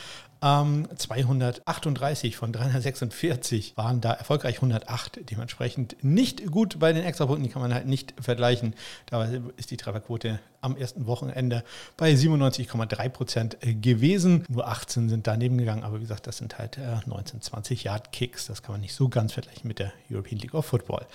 [0.43, 5.19] Ähm, 238 von 346 waren da erfolgreich 108.
[5.29, 8.75] Dementsprechend nicht gut bei den Extrapunkten, die kann man halt nicht vergleichen.
[9.05, 9.23] Da
[9.55, 11.63] ist die Trefferquote am ersten Wochenende
[11.95, 14.43] bei 97,3 Prozent gewesen.
[14.49, 18.11] Nur 18 sind daneben gegangen, aber wie gesagt, das sind halt äh, 19, 20 Yard
[18.11, 18.47] Kicks.
[18.47, 21.05] Das kann man nicht so ganz vergleichen mit der European League of Football.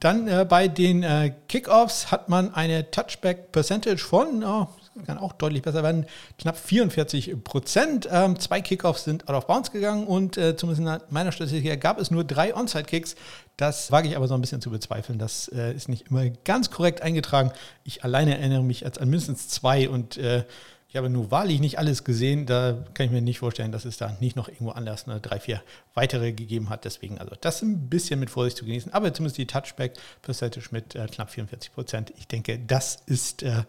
[0.00, 4.68] Dann äh, bei den äh, Kickoffs hat man eine Touchback Percentage von, oh,
[5.06, 6.06] kann auch deutlich besser werden,
[6.38, 8.08] knapp 44 Prozent.
[8.10, 11.76] Ähm, zwei Kickoffs sind out of bounds gegangen und äh, zumindest in meiner Statistik her
[11.76, 13.14] gab es nur drei Onside-Kicks.
[13.56, 15.18] Das wage ich aber so ein bisschen zu bezweifeln.
[15.18, 17.52] Das äh, ist nicht immer ganz korrekt eingetragen.
[17.84, 20.44] Ich alleine erinnere mich als an mindestens zwei und äh,
[20.90, 22.46] ich habe nur wahrlich nicht alles gesehen.
[22.46, 25.38] Da kann ich mir nicht vorstellen, dass es da nicht noch irgendwo anders eine drei,
[25.38, 25.62] vier
[25.94, 26.84] weitere gegeben hat.
[26.84, 28.92] Deswegen also das ein bisschen mit Vorsicht zu genießen.
[28.92, 32.12] Aber zumindest die Touchback Percentage mit äh, knapp 44 Prozent.
[32.18, 33.62] Ich denke, das ist äh,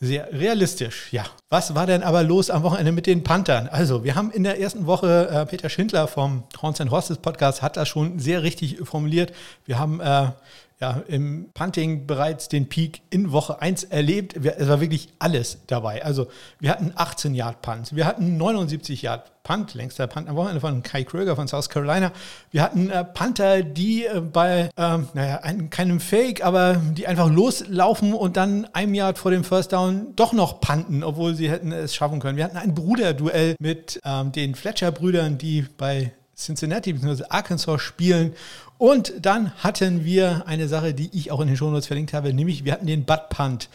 [0.00, 1.12] sehr realistisch.
[1.12, 3.68] Ja, was war denn aber los am Wochenende mit den Panthern?
[3.68, 7.62] Also, wir haben in der ersten Woche äh, Peter Schindler vom Horns and Horses Podcast
[7.62, 9.32] hat das schon sehr richtig formuliert.
[9.64, 10.32] Wir haben äh,
[10.80, 14.36] ja, im Punting bereits den Peak in Woche 1 erlebt.
[14.44, 16.04] Es war wirklich alles dabei.
[16.04, 16.26] Also
[16.58, 20.82] wir hatten 18 Yard Punts, wir hatten 79 Yard Punt, längster Punt am Wochenende von
[20.82, 22.12] Kai Kröger von South Carolina.
[22.50, 27.30] Wir hatten äh, Panther, die äh, bei, ähm, naja, ein, keinem Fake, aber die einfach
[27.30, 31.72] loslaufen und dann einem Yard vor dem First Down doch noch panten, obwohl sie hätten
[31.72, 32.38] es schaffen können.
[32.38, 37.24] Wir hatten ein Bruderduell mit ähm, den Fletcher-Brüdern, die bei Cincinnati bzw.
[37.28, 38.34] Arkansas spielen
[38.78, 42.64] und dann hatten wir eine Sache, die ich auch in den Shownotes verlinkt habe, nämlich
[42.64, 43.68] wir hatten den Butt Punt.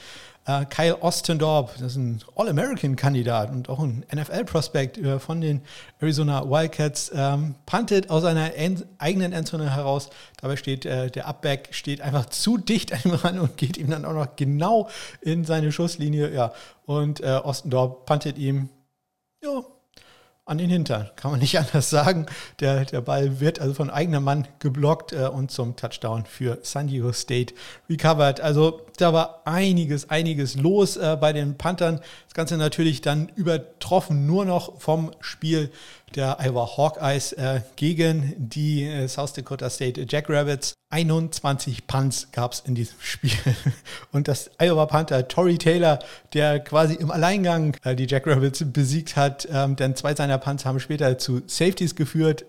[0.45, 5.61] Äh, Kyle Ostendorp, das ist ein All-American-Kandidat und auch ein NFL-Prospect äh, von den
[5.99, 10.09] Arizona Wildcats, ähm, puntet aus seiner en eigenen Endzone heraus.
[10.41, 13.89] Dabei steht äh, der Upback steht einfach zu dicht an ihm ran und geht ihm
[13.89, 14.89] dann auch noch genau
[15.21, 16.33] in seine Schusslinie.
[16.33, 16.53] Ja,
[16.85, 18.69] und äh, Ostendorp puntet ihm
[19.43, 19.63] ja,
[20.49, 21.09] an den Hintern.
[21.15, 22.25] Kann man nicht anders sagen.
[22.59, 26.87] Der, der Ball wird also von eigenem Mann geblockt äh, und zum Touchdown für San
[26.87, 27.53] Diego State
[27.89, 28.41] recovered.
[28.41, 32.01] Also da war einiges, einiges los äh, bei den Panthern.
[32.25, 35.71] Das Ganze natürlich dann übertroffen nur noch vom Spiel
[36.15, 40.73] der Iowa Hawkeyes äh, gegen die äh, South Dakota State Jackrabbits.
[40.91, 43.31] 21 Punts gab es in diesem Spiel.
[44.11, 45.99] Und das Iowa Panther Tory Taylor,
[46.33, 50.79] der quasi im Alleingang äh, die Jackrabbits besiegt hat, ähm, denn zwei seiner Punts haben
[50.79, 52.45] später zu Safeties geführt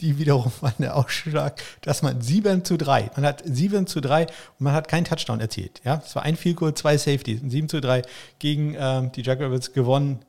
[0.00, 4.22] die wiederum waren der Ausschlag, dass man 7 zu 3, man hat 7 zu 3
[4.22, 5.80] und man hat keinen Touchdown erzielt.
[5.84, 8.02] Ja, es war ein Field Goal, zwei Safeties, 7 zu 3
[8.38, 10.24] gegen ähm, die Jackrabbits gewonnen.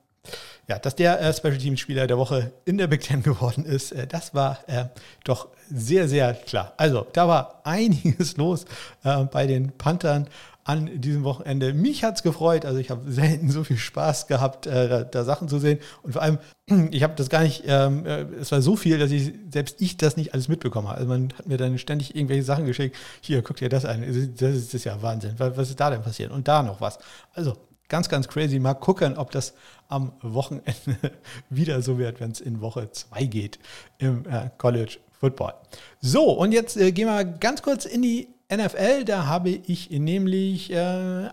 [0.68, 3.92] Ja, dass der äh, Special Teams Spieler der Woche in der Big Ten geworden ist,
[3.92, 4.86] äh, das war äh,
[5.24, 6.74] doch sehr, sehr klar.
[6.78, 8.66] Also, da war einiges los
[9.04, 10.28] äh, bei den Panthern
[10.66, 11.74] an diesem Wochenende.
[11.74, 12.66] Mich hat es gefreut.
[12.66, 15.80] Also ich habe selten so viel Spaß gehabt, äh, da, da, Sachen zu sehen.
[16.02, 16.40] Und vor allem,
[16.92, 19.96] ich habe das gar nicht, ähm, äh, es war so viel, dass ich selbst ich
[19.98, 20.98] das nicht alles mitbekommen habe.
[20.98, 22.98] Also man hat mir dann ständig irgendwelche Sachen geschickt.
[23.22, 24.02] Hier, guck dir das an.
[24.02, 25.36] Das ist, das ist ja Wahnsinn.
[25.38, 26.32] Was, was ist da denn passiert?
[26.32, 26.98] Und da noch was.
[27.34, 27.56] Also
[27.90, 28.60] ganz, ganz crazy.
[28.60, 29.54] Mal gucken, ob das
[29.88, 30.74] am Wochenende
[31.50, 33.60] wieder so wird, wenn es in Woche 2 geht
[33.98, 35.54] im äh, College Football.
[36.02, 40.72] So, und jetzt äh, gehen wir ganz kurz in die NFL, da habe ich nämlich
[40.72, 40.76] äh,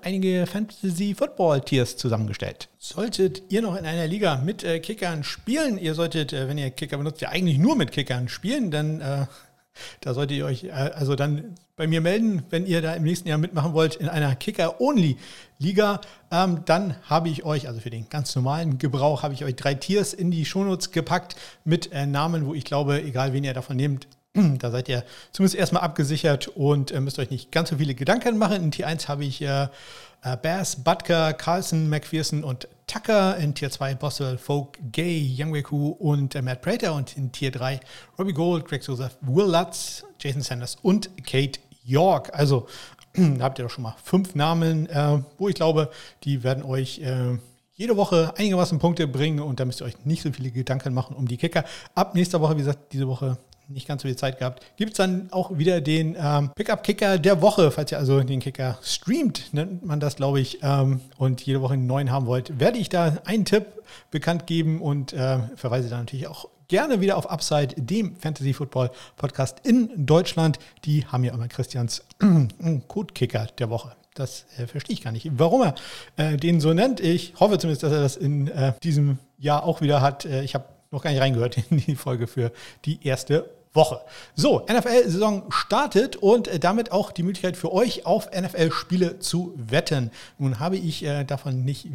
[0.02, 2.68] einige Fantasy Football Tiers zusammengestellt.
[2.78, 6.70] Solltet ihr noch in einer Liga mit äh, Kickern spielen, ihr solltet, äh, wenn ihr
[6.70, 9.26] Kicker benutzt, ja eigentlich nur mit Kickern spielen, dann äh,
[10.00, 13.28] da solltet ihr euch äh, also dann bei mir melden, wenn ihr da im nächsten
[13.28, 16.00] Jahr mitmachen wollt in einer Kicker-Only-Liga.
[16.30, 19.74] Ähm, dann habe ich euch, also für den ganz normalen Gebrauch, habe ich euch drei
[19.74, 23.76] Tiers in die Shownotes gepackt mit äh, Namen, wo ich glaube, egal wen ihr davon
[23.76, 24.06] nehmt,
[24.58, 28.38] Da seid ihr zumindest erstmal abgesichert und äh, müsst euch nicht ganz so viele Gedanken
[28.38, 28.62] machen.
[28.62, 29.68] In Tier 1 habe ich äh,
[30.22, 33.36] Bass, Butker, Carlson, McPherson und Tucker.
[33.38, 36.94] In Tier 2 Boswell, Folk, Gay, Youngwaku und äh, Matt Prater.
[36.94, 37.80] Und in Tier 3
[38.18, 42.30] Robbie Gold, Greg Joseph, Will Lutz, Jason Sanders und Kate York.
[42.32, 42.68] Also
[43.14, 45.90] da habt ihr doch schon mal fünf Namen, äh, wo ich glaube,
[46.22, 47.38] die werden euch äh,
[47.74, 51.16] jede Woche einigermaßen Punkte bringen und da müsst ihr euch nicht so viele Gedanken machen
[51.16, 51.64] um die Kicker.
[51.96, 53.38] Ab nächster Woche, wie gesagt, diese Woche
[53.72, 57.42] nicht ganz so viel Zeit gehabt, gibt es dann auch wieder den ähm, Pickup-Kicker der
[57.42, 57.70] Woche.
[57.70, 61.74] Falls ihr also den Kicker streamt, nennt man das, glaube ich, ähm, und jede Woche
[61.74, 63.66] einen neuen haben wollt, werde ich da einen Tipp
[64.10, 68.90] bekannt geben und äh, verweise dann natürlich auch gerne wieder auf Upside, dem Fantasy Football
[69.16, 70.58] Podcast in Deutschland.
[70.84, 72.02] Die haben ja immer Christians
[72.88, 73.92] Codekicker der Woche.
[74.14, 75.28] Das äh, verstehe ich gar nicht.
[75.32, 75.74] Warum er
[76.16, 79.80] äh, den so nennt, ich hoffe zumindest, dass er das in äh, diesem Jahr auch
[79.80, 80.24] wieder hat.
[80.24, 82.52] Äh, ich habe noch gar nicht reingehört in die Folge für
[82.84, 84.00] die erste Woche.
[84.34, 90.10] So, NFL-Saison startet und äh, damit auch die Möglichkeit für euch auf NFL-Spiele zu wetten.
[90.38, 91.88] Nun habe ich äh, davon nicht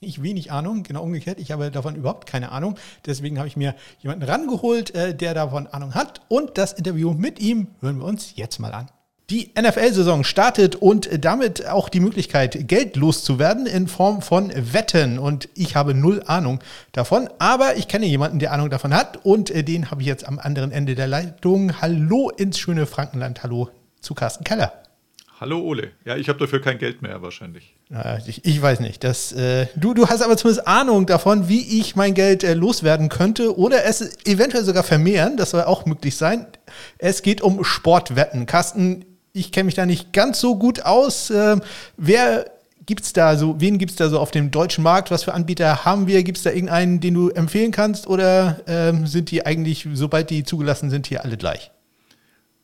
[0.00, 1.40] nicht wenig Ahnung, genau umgekehrt.
[1.40, 2.76] Ich habe davon überhaupt keine Ahnung.
[3.04, 6.20] Deswegen habe ich mir jemanden rangeholt, äh, der davon Ahnung hat.
[6.28, 8.88] Und das Interview mit ihm hören wir uns jetzt mal an.
[9.30, 15.18] Die NFL-Saison startet und damit auch die Möglichkeit, Geld loszuwerden in Form von Wetten.
[15.18, 16.60] Und ich habe null Ahnung
[16.92, 20.26] davon, aber ich kenne jemanden, der Ahnung davon hat und äh, den habe ich jetzt
[20.26, 21.82] am anderen Ende der Leitung.
[21.82, 23.42] Hallo ins schöne Frankenland.
[23.42, 23.68] Hallo
[24.00, 24.72] zu Carsten Keller.
[25.38, 25.92] Hallo Ole.
[26.06, 27.76] Ja, ich habe dafür kein Geld mehr wahrscheinlich.
[28.26, 29.04] Ich, ich weiß nicht.
[29.04, 33.08] Das, äh, du, du hast aber zumindest Ahnung davon, wie ich mein Geld äh, loswerden
[33.08, 35.36] könnte oder es eventuell sogar vermehren.
[35.36, 36.46] Das soll auch möglich sein.
[36.96, 38.46] Es geht um Sportwetten.
[38.46, 41.30] Carsten, ich kenne mich da nicht ganz so gut aus.
[41.30, 41.62] Ähm,
[41.96, 42.50] wer
[42.86, 45.10] gibt's da so, wen gibt es da so auf dem deutschen Markt?
[45.10, 46.22] Was für Anbieter haben wir?
[46.22, 48.06] Gibt es da irgendeinen, den du empfehlen kannst?
[48.06, 51.70] Oder ähm, sind die eigentlich, sobald die zugelassen sind, hier alle gleich?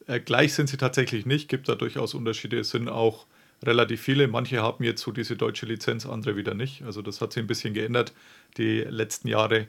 [0.06, 1.48] Äh, gleich sind sie tatsächlich nicht.
[1.48, 2.58] Gibt da durchaus Unterschiede.
[2.58, 3.26] Es sind auch
[3.62, 4.26] relativ viele.
[4.26, 6.82] Manche haben jetzt so diese deutsche Lizenz, andere wieder nicht.
[6.82, 8.12] Also das hat sich ein bisschen geändert
[8.56, 9.66] die letzten Jahre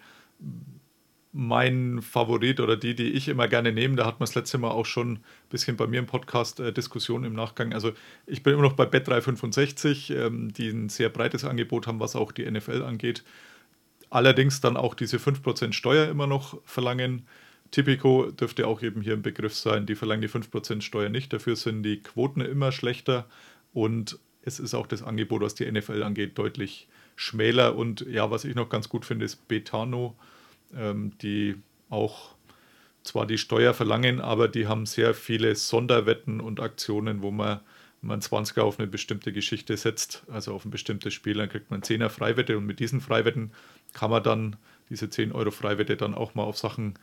[1.38, 3.98] mein Favorit oder die, die ich immer gerne nehme.
[3.98, 6.72] Da hat man das letzte Mal auch schon ein bisschen bei mir im Podcast äh,
[6.72, 7.74] Diskussion im Nachgang.
[7.74, 7.92] Also
[8.26, 12.32] ich bin immer noch bei Bet365, ähm, die ein sehr breites Angebot haben, was auch
[12.32, 13.26] die NFL angeht.
[14.10, 17.28] Allerdings dann auch diese 5% Steuer immer noch verlangen.
[17.70, 19.86] Tipico dürfte auch eben hier ein Begriff sein.
[19.86, 21.34] Die verlangen die 5% Steuer nicht.
[21.34, 23.26] Dafür sind die Quoten immer schlechter
[23.74, 27.76] und es ist auch das Angebot, was die NFL angeht, deutlich schmäler.
[27.76, 30.16] Und ja, was ich noch ganz gut finde, ist Betano
[30.72, 31.56] die
[31.90, 32.36] auch
[33.04, 37.60] zwar die Steuer verlangen, aber die haben sehr viele Sonderwetten und Aktionen, wo man,
[38.02, 41.82] man 20er auf eine bestimmte Geschichte setzt, also auf ein bestimmtes Spiel, dann kriegt man
[41.82, 43.52] 10er Freiwette und mit diesen Freiwetten
[43.94, 44.56] kann man dann
[44.90, 46.96] diese 10 Euro Freiwette dann auch mal auf Sachen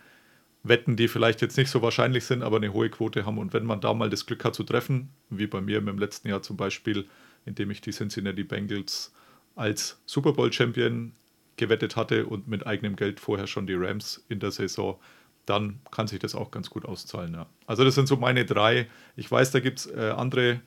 [0.64, 3.38] wetten, die vielleicht jetzt nicht so wahrscheinlich sind, aber eine hohe Quote haben.
[3.38, 6.28] Und wenn man da mal das Glück hat zu treffen, wie bei mir im letzten
[6.28, 7.06] Jahr zum Beispiel,
[7.44, 9.12] indem ich die Cincinnati Bengals
[9.56, 11.12] als Super Bowl Champion
[11.56, 14.98] gewettet hatte und mit eigenem Geld vorher schon die Rams in der Saison,
[15.46, 17.34] dann kann sich das auch ganz gut auszahlen.
[17.34, 17.46] Ja.
[17.66, 18.88] Also das sind so meine drei.
[19.16, 20.60] Ich weiß, da gibt es äh, andere.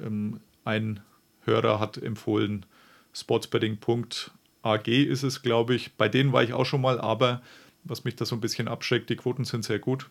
[0.00, 1.00] Ähm, ein
[1.44, 2.64] Hörer hat empfohlen,
[3.12, 5.94] sportsbetting.ag ist es, glaube ich.
[5.94, 7.42] Bei denen war ich auch schon mal, aber
[7.84, 10.08] was mich da so ein bisschen abschreckt, die Quoten sind sehr gut.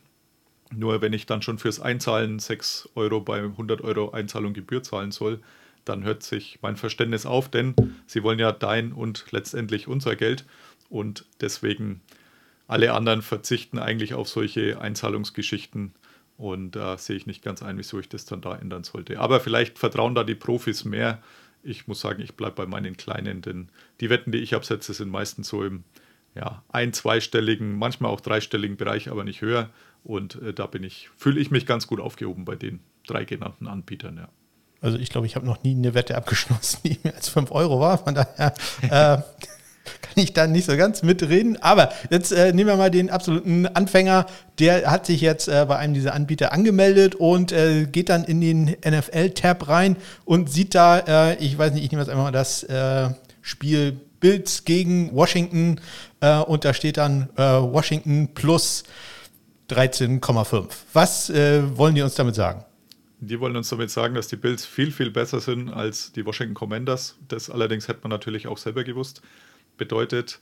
[0.73, 5.11] Nur wenn ich dann schon fürs Einzahlen 6 Euro bei 100 Euro Einzahlung Gebühr zahlen
[5.11, 5.41] soll,
[5.85, 10.45] dann hört sich mein Verständnis auf, denn sie wollen ja dein und letztendlich unser Geld
[10.89, 12.01] und deswegen
[12.67, 15.93] alle anderen verzichten eigentlich auf solche Einzahlungsgeschichten
[16.41, 19.19] und da äh, sehe ich nicht ganz ein, wieso ich das dann da ändern sollte.
[19.19, 21.21] Aber vielleicht vertrauen da die Profis mehr.
[21.61, 25.09] Ich muss sagen, ich bleibe bei meinen kleinen, denn die Wetten, die ich absetze, sind
[25.09, 25.83] meistens so im
[26.33, 29.69] ja, ein-, zweistelligen, manchmal auch dreistelligen Bereich, aber nicht höher.
[30.03, 33.67] Und äh, da bin ich, fühle ich mich ganz gut aufgehoben bei den drei genannten
[33.67, 34.29] Anbietern, ja.
[34.81, 37.79] Also ich glaube, ich habe noch nie eine Wette abgeschlossen, die mehr als 5 Euro
[37.79, 37.99] war.
[37.99, 39.21] Von daher äh,
[40.01, 41.61] kann ich da nicht so ganz mitreden.
[41.61, 44.25] Aber jetzt äh, nehmen wir mal den absoluten Anfänger.
[44.59, 48.41] Der hat sich jetzt äh, bei einem dieser Anbieter angemeldet und äh, geht dann in
[48.41, 52.63] den NFL-Tab rein und sieht da, äh, ich weiß nicht, ich nehme jetzt einmal das
[52.63, 53.09] äh,
[53.41, 55.81] Spiel Bills gegen Washington
[56.45, 58.83] und da steht dann Washington plus
[59.71, 60.65] 13,5.
[60.93, 62.63] Was wollen die uns damit sagen?
[63.23, 66.55] Die wollen uns damit sagen, dass die Bills viel, viel besser sind als die Washington
[66.55, 67.19] Commanders.
[67.27, 69.21] Das allerdings hätte man natürlich auch selber gewusst.
[69.77, 70.39] Bedeutet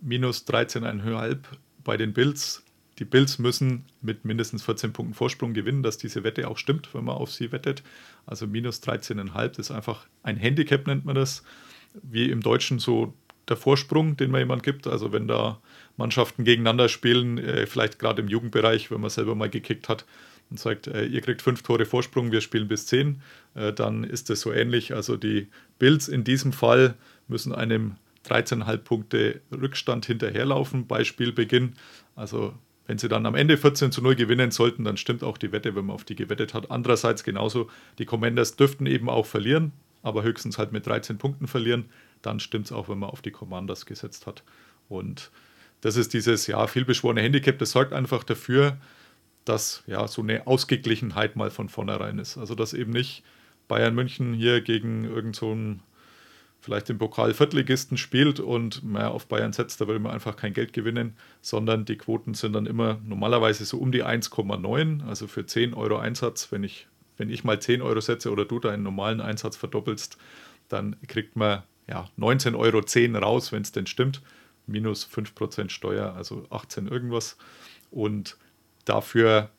[0.00, 1.38] minus 13,5
[1.82, 2.64] bei den Bills.
[3.00, 7.04] Die Bills müssen mit mindestens 14 Punkten Vorsprung gewinnen, dass diese Wette auch stimmt, wenn
[7.04, 7.82] man auf sie wettet.
[8.26, 11.42] Also minus 13,5 ist einfach ein Handicap, nennt man das.
[12.00, 13.12] Wie im Deutschen so
[13.48, 14.86] der Vorsprung, den man jemand gibt.
[14.86, 15.60] Also wenn da
[15.96, 20.04] Mannschaften gegeneinander spielen, äh, vielleicht gerade im Jugendbereich, wenn man selber mal gekickt hat,
[20.50, 23.22] und sagt, äh, ihr kriegt fünf Tore Vorsprung, wir spielen bis zehn,
[23.54, 24.94] äh, dann ist das so ähnlich.
[24.94, 26.94] Also die Bills in diesem Fall
[27.28, 31.74] müssen einem 13,5 Punkte Rückstand hinterherlaufen bei Spielbeginn.
[32.16, 32.54] Also
[32.86, 35.76] wenn sie dann am Ende 14 zu 0 gewinnen sollten, dann stimmt auch die Wette,
[35.76, 36.70] wenn man auf die gewettet hat.
[36.70, 41.84] Andererseits genauso, die Commanders dürften eben auch verlieren, aber höchstens halt mit 13 Punkten verlieren.
[42.20, 44.42] Dann stimmt es auch, wenn man auf die Commanders gesetzt hat.
[44.88, 45.30] Und
[45.80, 47.58] das ist dieses ja vielbeschworene Handicap.
[47.58, 48.76] Das sorgt einfach dafür,
[49.44, 52.38] dass ja so eine Ausgeglichenheit mal von vornherein ist.
[52.38, 53.22] Also dass eben nicht
[53.68, 55.82] Bayern München hier gegen irgend so ein
[56.60, 60.52] vielleicht im Pokal Viertligisten spielt und man auf Bayern setzt, da würde man einfach kein
[60.52, 65.46] Geld gewinnen, sondern die Quoten sind dann immer normalerweise so um die 1,9, also für
[65.46, 66.52] 10 Euro Einsatz.
[66.52, 70.18] Wenn ich, wenn ich mal 10 Euro setze oder du deinen normalen Einsatz verdoppelst,
[70.68, 74.22] dann kriegt man ja, 19,10 Euro raus, wenn es denn stimmt.
[74.66, 77.36] Minus 5% Steuer, also 18 irgendwas.
[77.90, 78.36] Und
[78.84, 79.50] dafür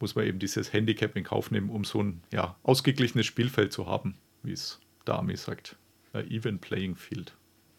[0.00, 3.86] muss man eben dieses Handicap in Kauf nehmen, um so ein ja, ausgeglichenes Spielfeld zu
[3.86, 5.76] haben, wie es Dami sagt
[6.14, 7.32] even playing field.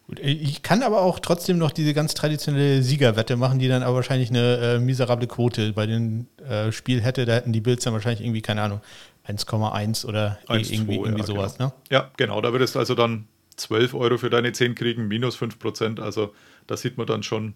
[0.06, 3.96] Gut, ich kann aber auch trotzdem noch diese ganz traditionelle Siegerwette machen, die dann aber
[3.96, 7.24] wahrscheinlich eine äh, miserable Quote bei dem äh, Spiel hätte.
[7.24, 8.82] Da hätten die Bills dann wahrscheinlich irgendwie, keine Ahnung,
[9.26, 11.56] 1,1 oder 1, irgendwie, 2, irgendwie ja, sowas.
[11.56, 11.68] Genau.
[11.68, 11.74] Ne?
[11.90, 12.42] Ja, genau.
[12.42, 16.00] Da würdest du also dann 12 Euro für deine 10 kriegen, minus 5 Prozent.
[16.00, 16.34] Also
[16.66, 17.54] da sieht man dann schon,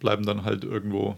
[0.00, 1.16] bleiben dann halt irgendwo,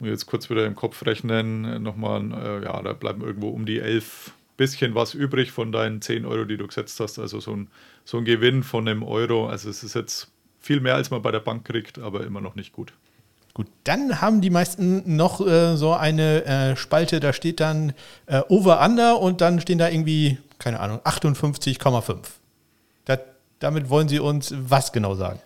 [0.00, 4.32] jetzt kurz wieder im Kopf rechnen, nochmal, äh, ja, da bleiben irgendwo um die 11
[4.56, 7.18] bisschen was übrig von deinen 10 Euro, die du gesetzt hast.
[7.18, 7.68] Also so ein,
[8.04, 9.48] so ein Gewinn von einem Euro.
[9.48, 10.28] Also es ist jetzt
[10.60, 12.92] viel mehr, als man bei der Bank kriegt, aber immer noch nicht gut.
[13.54, 17.94] Gut, dann haben die meisten noch äh, so eine äh, Spalte, da steht dann
[18.26, 22.18] äh, Over-Under und dann stehen da irgendwie, keine Ahnung, 58,5.
[23.60, 25.38] Damit wollen Sie uns was genau sagen?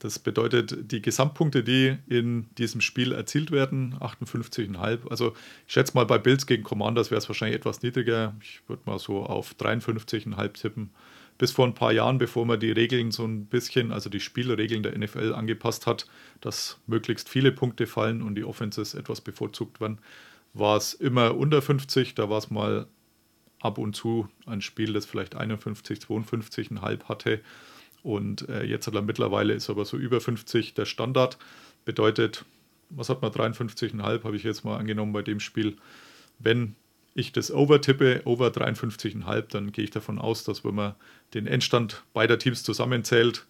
[0.00, 5.08] Das bedeutet, die Gesamtpunkte, die in diesem Spiel erzielt werden, 58,5.
[5.10, 5.34] Also
[5.66, 8.34] ich schätze mal, bei Bills gegen Commanders wäre es wahrscheinlich etwas niedriger.
[8.40, 10.90] Ich würde mal so auf 53,5 tippen.
[11.36, 14.82] Bis vor ein paar Jahren, bevor man die Regeln so ein bisschen, also die Spielregeln
[14.82, 16.06] der NFL angepasst hat,
[16.40, 19.98] dass möglichst viele Punkte fallen und die Offenses etwas bevorzugt werden,
[20.54, 22.14] war es immer unter 50.
[22.14, 22.86] Da war es mal
[23.60, 27.40] ab und zu ein Spiel, das vielleicht 51, 52,5 hatte.
[28.02, 31.38] Und äh, jetzt hat er mittlerweile ist aber so über 50 der Standard.
[31.84, 32.44] Bedeutet,
[32.90, 35.76] was hat man 53,5 habe ich jetzt mal angenommen bei dem Spiel.
[36.38, 36.76] Wenn
[37.14, 40.94] ich das over tippe, over 53,5, dann gehe ich davon aus, dass wenn man
[41.34, 43.46] den Endstand beider Teams zusammenzählt,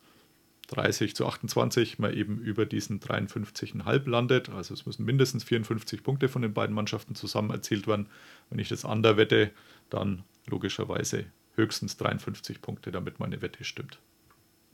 [0.68, 4.50] 30 zu 28, man eben über diesen 53,5 landet.
[4.50, 8.06] Also es müssen mindestens 54 Punkte von den beiden Mannschaften zusammen erzielt werden.
[8.50, 9.50] Wenn ich das under wette,
[9.88, 13.98] dann logischerweise höchstens 53 Punkte, damit meine Wette stimmt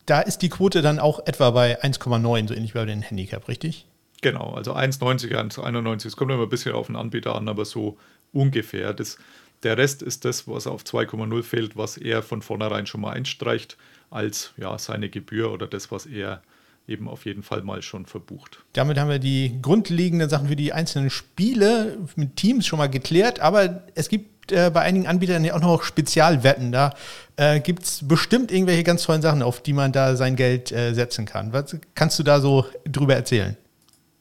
[0.07, 3.49] da ist die Quote dann auch etwa bei 1,9, so ähnlich wie bei den Handicap,
[3.49, 3.87] richtig?
[4.21, 6.07] Genau, also 1,90, 1,91.
[6.07, 7.99] Es kommt immer ein bisschen auf den Anbieter an, aber so
[8.33, 8.95] ungefähr.
[8.95, 9.19] Das,
[9.63, 13.77] der Rest ist das, was auf 2,0 fehlt, was er von vornherein schon mal einstreicht,
[14.11, 16.43] als ja, seine Gebühr oder das, was er
[16.87, 18.63] eben auf jeden Fall mal schon verbucht.
[18.75, 23.41] Damit haben wir die grundlegenden Sachen für die einzelnen Spiele mit Teams schon mal geklärt,
[23.41, 26.73] aber es gibt gibt äh, bei einigen Anbietern ja auch noch Spezialwetten.
[26.73, 26.95] Da
[27.37, 30.95] äh, gibt es bestimmt irgendwelche ganz tollen Sachen, auf die man da sein Geld äh,
[30.95, 31.53] setzen kann.
[31.53, 33.57] Was kannst du da so drüber erzählen?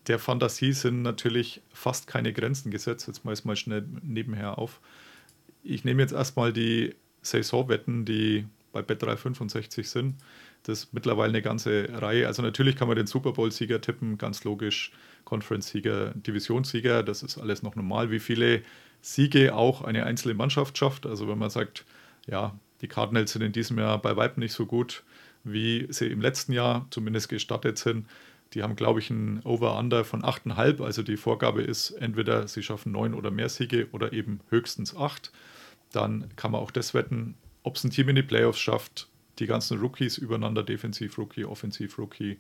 [0.08, 3.08] Der Fantasie sind natürlich fast keine Grenzen gesetzt.
[3.08, 4.80] Jetzt mal mal schnell nebenher auf.
[5.64, 10.16] Ich nehme jetzt erstmal die Saisonwetten, die bei Bet365 sind.
[10.64, 12.28] Das ist mittlerweile eine ganze Reihe.
[12.28, 14.92] Also natürlich kann man den Super Bowl-Sieger tippen, ganz logisch.
[15.26, 18.12] Conference-Sieger, Divisionssieger, das ist alles noch normal.
[18.12, 18.62] Wie viele
[19.04, 21.06] Siege auch eine einzelne Mannschaft schafft.
[21.06, 21.86] Also wenn man sagt,
[22.26, 25.04] ja, die Cardinals sind in diesem Jahr bei Weitem nicht so gut,
[25.44, 28.08] wie sie im letzten Jahr zumindest gestartet sind.
[28.54, 30.82] Die haben, glaube ich, ein Over-Under von 8,5.
[30.82, 35.34] Also die Vorgabe ist, entweder sie schaffen neun oder mehr Siege oder eben höchstens acht.
[35.92, 39.48] Dann kann man auch das wetten, ob es ein Team in die Playoffs schafft, die
[39.48, 42.40] ganzen Rookies übereinander, Defensiv-Rookie, Offensiv-Rookie,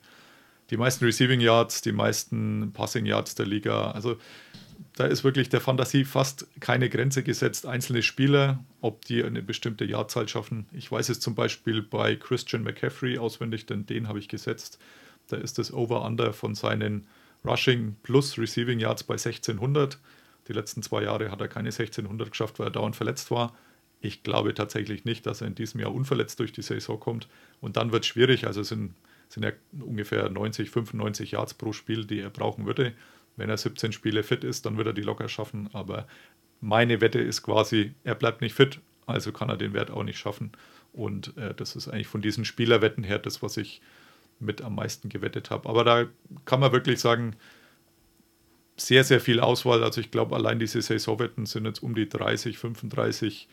[0.69, 3.91] die meisten Receiving Yards, die meisten Passing Yards der Liga.
[3.91, 4.17] Also
[4.95, 7.65] da ist wirklich der Fantasie fast keine Grenze gesetzt.
[7.65, 10.67] Einzelne Spieler, ob die eine bestimmte Jahrzahl schaffen.
[10.71, 14.79] Ich weiß es zum Beispiel bei Christian McCaffrey auswendig, denn den habe ich gesetzt.
[15.27, 17.07] Da ist das Over-Under von seinen
[17.45, 19.97] Rushing plus Receiving Yards bei 1600.
[20.47, 23.55] Die letzten zwei Jahre hat er keine 1600 geschafft, weil er dauernd verletzt war.
[24.01, 27.27] Ich glaube tatsächlich nicht, dass er in diesem Jahr unverletzt durch die Saison kommt.
[27.61, 28.45] Und dann wird es schwierig.
[28.45, 28.93] Also es sind,
[29.29, 32.93] sind ja ungefähr 90, 95 Yards pro Spiel, die er brauchen würde.
[33.35, 35.69] Wenn er 17 Spiele fit ist, dann wird er die locker schaffen.
[35.73, 36.07] Aber
[36.61, 40.17] meine Wette ist quasi, er bleibt nicht fit, also kann er den Wert auch nicht
[40.17, 40.51] schaffen.
[40.93, 43.81] Und äh, das ist eigentlich von diesen Spielerwetten her das, was ich
[44.39, 45.67] mit am meisten gewettet habe.
[45.67, 46.05] Aber da
[46.45, 47.35] kann man wirklich sagen,
[48.77, 49.83] sehr, sehr viel Auswahl.
[49.83, 53.47] Also ich glaube, allein diese Saisonwetten sind jetzt um die 30, 35,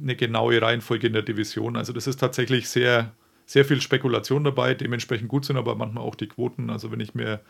[0.00, 1.76] eine genaue Reihenfolge in der Division.
[1.76, 3.12] Also das ist tatsächlich sehr,
[3.46, 4.74] sehr viel Spekulation dabei.
[4.74, 6.70] Dementsprechend gut sind aber manchmal auch die Quoten.
[6.70, 7.40] Also wenn ich mir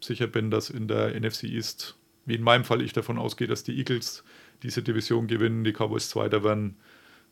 [0.00, 1.96] sicher bin, dass in der NFC East,
[2.26, 4.24] wie in meinem Fall ich davon ausgehe, dass die Eagles
[4.62, 6.76] diese Division gewinnen, die Cowboys Zweiter werden,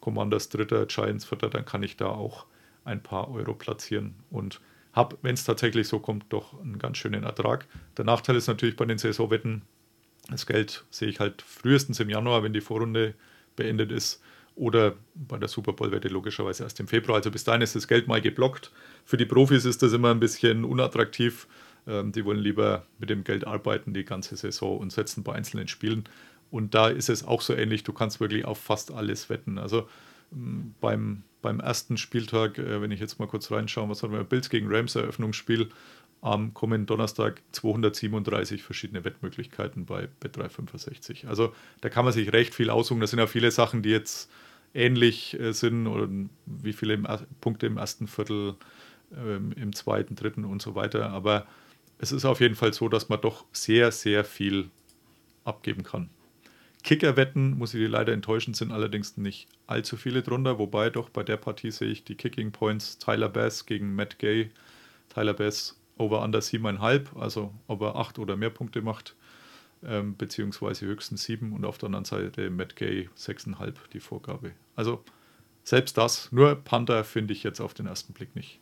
[0.01, 2.47] Commanders Dritter, Giants Vierter, dann kann ich da auch
[2.85, 4.61] ein paar Euro platzieren und
[4.93, 7.66] habe, wenn es tatsächlich so kommt, doch einen ganz schönen Ertrag.
[7.97, 9.62] Der Nachteil ist natürlich bei den Saisonwetten,
[10.31, 13.14] das Geld sehe ich halt frühestens im Januar, wenn die Vorrunde
[13.57, 14.23] beendet ist.
[14.59, 17.16] oder bei der Super Bowl-Wette logischerweise erst im Februar.
[17.16, 18.73] Also bis dahin ist das Geld mal geblockt.
[19.05, 21.47] Für die Profis ist das immer ein bisschen unattraktiv.
[21.89, 25.68] Ähm, die wollen lieber mit dem Geld arbeiten die ganze Saison und setzen bei einzelnen
[25.68, 26.05] Spielen.
[26.51, 27.84] Und da ist es auch so ähnlich.
[27.84, 29.59] Du kannst wirklich auf fast alles wetten.
[29.59, 29.89] Also
[30.32, 34.24] ähm, beim, beim ersten Spieltag, äh, wenn ich jetzt mal kurz reinschaue, was haben wir?
[34.24, 35.68] Bills gegen Rams Eröffnungsspiel
[36.20, 41.28] am kommenden Donnerstag 237 verschiedene Wettmöglichkeiten bei Bet365.
[41.28, 43.01] Also da kann man sich recht viel aussuchen.
[43.01, 44.30] Da sind ja viele Sachen, die jetzt
[44.74, 46.09] ähnlich äh, sind oder
[46.47, 46.99] wie viele
[47.41, 48.57] Punkte im ersten Viertel,
[49.16, 51.11] ähm, im zweiten, dritten und so weiter.
[51.11, 51.47] Aber
[51.99, 54.70] es ist auf jeden Fall so, dass man doch sehr, sehr viel
[55.44, 56.11] abgeben kann.
[56.84, 61.22] Kickerwetten, muss ich dir leider enttäuschen, sind allerdings nicht allzu viele drunter, wobei doch bei
[61.22, 64.51] der Partie sehe ich die Kicking Points Tyler Bass gegen Matt Gay.
[65.09, 69.16] Tyler Bass over under 7,5, also ob er 8 oder mehr Punkte macht
[69.84, 74.53] ähm, beziehungsweise höchstens sieben und auf der anderen Seite Matt Gay sechseinhalb die Vorgabe.
[74.74, 75.05] Also
[75.64, 78.61] selbst das, nur Panther finde ich jetzt auf den ersten Blick nicht.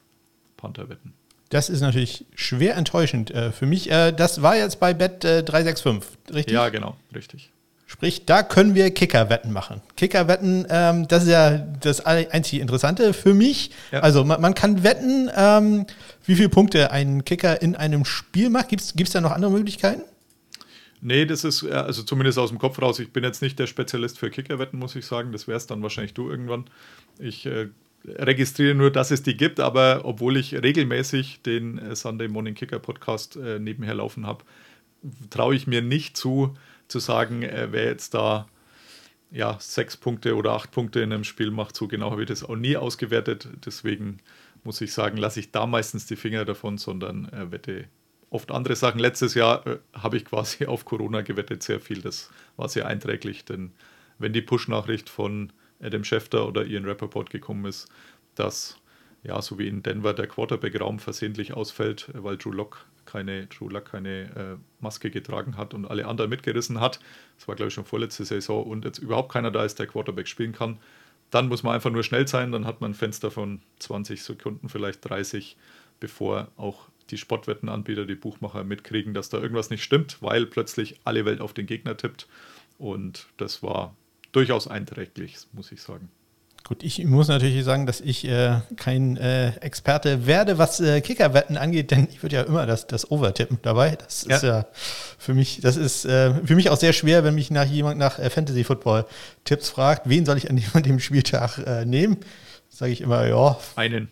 [0.57, 1.15] Panther wetten.
[1.49, 3.91] Das ist natürlich schwer enttäuschend äh, für mich.
[3.91, 6.55] Äh, das war jetzt bei Bet äh, 365, richtig?
[6.55, 7.51] Ja, genau, richtig.
[7.89, 9.81] Sprich, da können wir Kickerwetten machen.
[9.97, 13.71] Kickerwetten, ähm, das ist ja das einzige Interessante für mich.
[13.93, 14.01] Ja.
[14.01, 15.87] Also man, man, kann wetten, ähm,
[16.25, 18.71] wie viele Punkte ein Kicker in einem Spiel macht.
[18.71, 20.03] Gibt es da noch andere Möglichkeiten?
[21.01, 23.69] Nee, das ist, äh, also zumindest aus dem Kopf raus, ich bin jetzt nicht der
[23.69, 25.31] Spezialist für Kickerwetten, muss ich sagen.
[25.31, 26.65] Das wärst dann wahrscheinlich du irgendwann.
[27.21, 27.69] Ich äh,
[28.07, 32.79] registriere nur, dass es die gibt, aber obwohl ich regelmäßig den äh, Sunday Morning Kicker
[32.79, 34.45] Podcast äh, nebenher laufen habe,
[35.31, 36.55] traue ich mir nicht zu,
[36.89, 38.49] zu sagen, äh, wer jetzt da
[39.31, 41.77] ja, sechs Punkte oder acht Punkte in einem Spiel macht.
[41.77, 43.49] So genau habe ich das auch nie ausgewertet.
[43.65, 44.19] Deswegen
[44.65, 47.87] muss ich sagen, lasse ich da meistens die Finger davon, sondern äh, wette
[48.31, 49.01] oft andere Sachen.
[49.01, 52.03] Letztes Jahr äh, habe ich quasi auf Corona gewettet, sehr viel.
[52.03, 53.73] Das war sehr einträglich, denn
[54.19, 57.89] wenn die Push-Nachricht von Adam Schefter oder Ian Rappaport gekommen ist,
[58.35, 58.79] dass,
[59.23, 63.87] ja, so wie in Denver der Quarterback-Raum versehentlich ausfällt, weil Drew Lock keine, Drew Lock
[63.93, 67.01] keine äh, Maske getragen hat und alle anderen mitgerissen hat,
[67.39, 70.27] das war glaube ich schon vorletzte Saison und jetzt überhaupt keiner da ist, der Quarterback
[70.29, 70.79] spielen kann,
[71.31, 74.69] dann muss man einfach nur schnell sein, dann hat man ein Fenster von 20 Sekunden,
[74.69, 75.57] vielleicht 30,
[76.01, 81.25] bevor auch die Sportwettenanbieter, die Buchmacher mitkriegen, dass da irgendwas nicht stimmt, weil plötzlich alle
[81.25, 82.27] Welt auf den Gegner tippt.
[82.79, 83.97] Und das war
[84.37, 86.11] durchaus einträglich, muss ich sagen.
[86.63, 91.57] Gut, ich muss natürlich sagen, dass ich äh, kein äh, Experte werde, was äh, Kickerwetten
[91.57, 93.97] angeht, denn ich würde ja immer das, das Overtippen dabei.
[93.97, 94.37] Das ja.
[94.37, 94.67] ist ja
[95.17, 98.19] für mich, das ist äh, für mich auch sehr schwer, wenn mich nach jemand nach
[98.19, 99.07] äh, Fantasy Football
[99.45, 102.19] Tipps fragt, wen soll ich an dem, dem Spieltag äh, nehmen?
[102.69, 103.57] Sage ich immer, ja.
[103.77, 104.09] Einen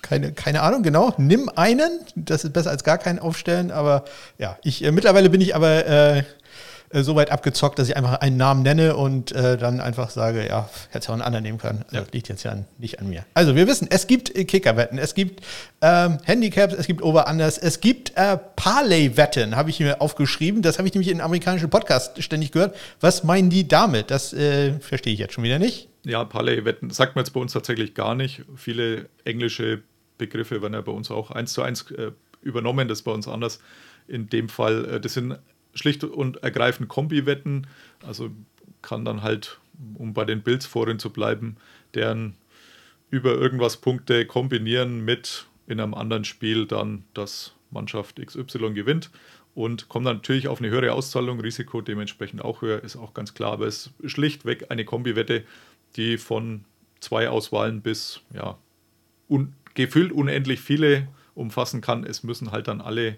[0.00, 1.12] keine, keine Ahnung, genau.
[1.18, 1.90] Nimm einen.
[2.14, 3.72] Das ist besser als gar keinen aufstellen.
[3.72, 4.04] Aber
[4.38, 6.24] ja, ich mittlerweile bin ich aber
[6.90, 10.10] äh, äh, so weit abgezockt, dass ich einfach einen Namen nenne und äh, dann einfach
[10.10, 11.82] sage, ja, hätte auch einen anderen nehmen können.
[11.86, 12.02] Also, ja.
[12.02, 13.24] Das liegt jetzt ja nicht an mir.
[13.34, 15.44] Also wir wissen, es gibt Kickerwetten, es gibt
[15.80, 20.62] ähm, Handicaps, es gibt Over-Unders, es gibt äh, Parlay-Wetten, habe ich mir aufgeschrieben.
[20.62, 22.76] Das habe ich nämlich in amerikanischen Podcasts ständig gehört.
[23.00, 24.10] Was meinen die damit?
[24.10, 25.88] Das äh, verstehe ich jetzt schon wieder nicht.
[26.04, 28.42] Ja, Parlay-Wetten sagt man jetzt bei uns tatsächlich gar nicht.
[28.54, 29.82] Viele englische
[30.18, 32.12] Begriffe werden ja bei uns auch eins zu eins äh,
[32.42, 33.58] übernommen, das ist bei uns anders.
[34.08, 35.36] In dem Fall, äh, das sind
[35.76, 37.66] schlicht und ergreifend Kombi-Wetten,
[38.04, 38.30] also
[38.82, 39.60] kann dann halt,
[39.94, 41.56] um bei den Bills vorhin zu bleiben,
[41.94, 42.34] deren
[43.10, 49.10] über irgendwas Punkte kombinieren mit in einem anderen Spiel dann, dass Mannschaft XY gewinnt.
[49.54, 53.32] Und kommt dann natürlich auf eine höhere Auszahlung, Risiko dementsprechend auch höher, ist auch ganz
[53.32, 55.44] klar, aber es ist schlichtweg eine Kombi-Wette,
[55.96, 56.64] die von
[57.00, 58.58] zwei Auswahlen bis ja,
[59.28, 62.04] un gefühlt unendlich viele umfassen kann.
[62.04, 63.16] Es müssen halt dann alle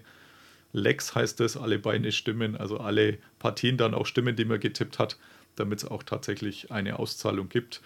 [0.71, 4.99] Legs, heißt es, alle Beine stimmen, also alle Partien dann auch stimmen, die man getippt
[4.99, 5.17] hat,
[5.55, 7.81] damit es auch tatsächlich eine Auszahlung gibt.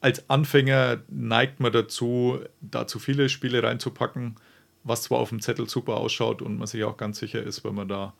[0.00, 4.36] Als Anfänger neigt man dazu, da zu viele Spiele reinzupacken,
[4.84, 7.74] was zwar auf dem Zettel super ausschaut und man sich auch ganz sicher ist, wenn
[7.74, 8.14] man da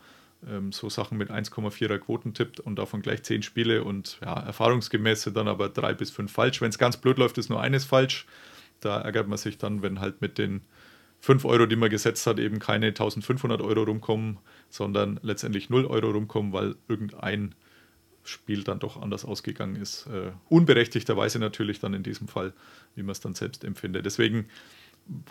[0.47, 5.23] ähm, so Sachen mit 1,4er Quoten tippt und davon gleich 10 Spiele und ja, erfahrungsgemäß
[5.23, 6.61] sind dann aber drei bis fünf falsch.
[6.61, 8.27] Wenn es ganz blöd läuft, ist nur eines falsch.
[8.81, 10.63] Da ärgert man sich dann, wenn halt mit den
[11.21, 14.39] 5 Euro, die man gesetzt hat, eben keine 1500 Euro rumkommen,
[14.69, 17.55] sondern letztendlich 0 Euro rumkommen, weil irgendein
[18.25, 20.07] Spiel dann doch anders ausgegangen ist.
[20.07, 22.53] Äh, unberechtigterweise natürlich dann in diesem Fall,
[22.95, 24.05] wie man es dann selbst empfindet.
[24.05, 24.49] Deswegen,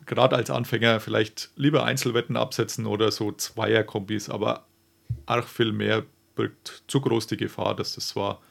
[0.05, 4.65] gerade als Anfänger, vielleicht lieber Einzelwetten absetzen oder so Zweierkombis, aber
[5.25, 6.03] arg viel mehr
[6.35, 8.41] birgt zu groß die Gefahr, dass das zwar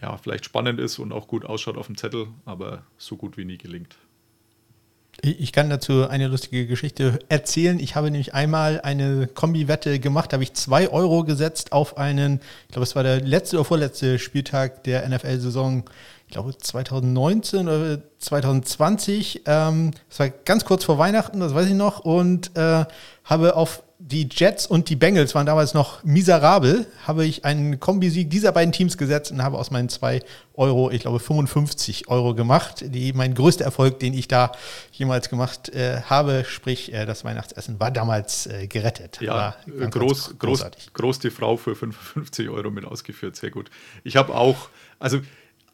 [0.00, 3.44] ja, vielleicht spannend ist und auch gut ausschaut auf dem Zettel, aber so gut wie
[3.44, 3.96] nie gelingt.
[5.20, 7.78] Ich kann dazu eine lustige Geschichte erzählen.
[7.78, 12.40] Ich habe nämlich einmal eine Kombi-Wette gemacht, da habe ich zwei Euro gesetzt auf einen,
[12.66, 15.84] ich glaube, es war der letzte oder vorletzte Spieltag der NFL-Saison,
[16.26, 19.42] ich glaube 2019 oder 2020.
[19.44, 22.86] Ähm, das war ganz kurz vor Weihnachten, das weiß ich noch, und äh,
[23.24, 28.30] habe auf die Jets und die Bengals waren damals noch miserabel, habe ich einen Kombisieg
[28.30, 30.20] dieser beiden Teams gesetzt und habe aus meinen zwei
[30.54, 32.84] Euro, ich glaube 55 Euro gemacht.
[32.84, 34.52] Die, mein größter Erfolg, den ich da
[34.90, 39.20] jemals gemacht äh, habe, sprich äh, das Weihnachtsessen war damals äh, gerettet.
[39.20, 43.70] Ja, groß, groß, groß die Frau für 55 Euro mit ausgeführt, sehr gut.
[44.02, 45.20] Ich habe auch, also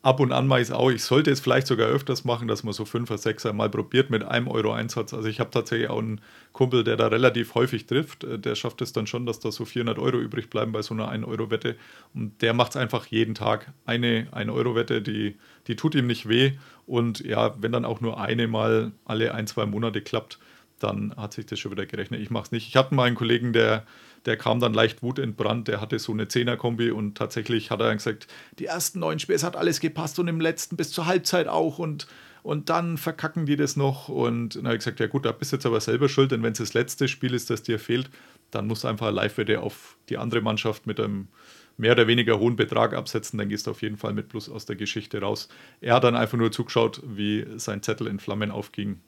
[0.02, 0.90] ab und an mache ich es auch.
[0.90, 4.10] Ich sollte es vielleicht sogar öfters machen, dass man so fünf oder sechs Mal probiert
[4.10, 5.12] mit einem Euro Einsatz.
[5.12, 6.20] Also ich habe tatsächlich auch einen
[6.52, 8.24] Kumpel, der da relativ häufig trifft.
[8.24, 10.94] Äh, der schafft es dann schon, dass da so 400 Euro übrig bleiben bei so
[10.94, 11.76] einer 1-Euro-Wette.
[12.14, 13.72] Und der macht es einfach jeden Tag.
[13.86, 15.36] Eine 1-Euro-Wette, die,
[15.66, 16.52] die tut ihm nicht weh.
[16.86, 20.38] Und ja, wenn dann auch nur eine mal alle ein, zwei Monate klappt,
[20.78, 22.20] dann hat sich das schon wieder gerechnet.
[22.20, 22.68] Ich mache es nicht.
[22.68, 23.84] Ich hatte mal einen Kollegen, der
[24.26, 27.96] der kam dann leicht wutentbrannt, der hatte so eine Zehner-Kombi und tatsächlich hat er dann
[27.96, 28.26] gesagt,
[28.58, 31.78] die ersten neun Spiele, es hat alles gepasst und im letzten bis zur Halbzeit auch
[31.78, 32.06] und,
[32.42, 35.52] und dann verkacken die das noch und dann habe ich gesagt, ja gut, da bist
[35.52, 38.10] du jetzt aber selber schuld, denn wenn es das letzte Spiel ist, das dir fehlt,
[38.50, 41.28] dann musst du einfach Live-Wette auf die andere Mannschaft mit einem
[41.76, 44.66] mehr oder weniger hohen Betrag absetzen, dann gehst du auf jeden Fall mit Plus aus
[44.66, 45.48] der Geschichte raus.
[45.80, 49.00] Er hat dann einfach nur zugeschaut, wie sein Zettel in Flammen aufging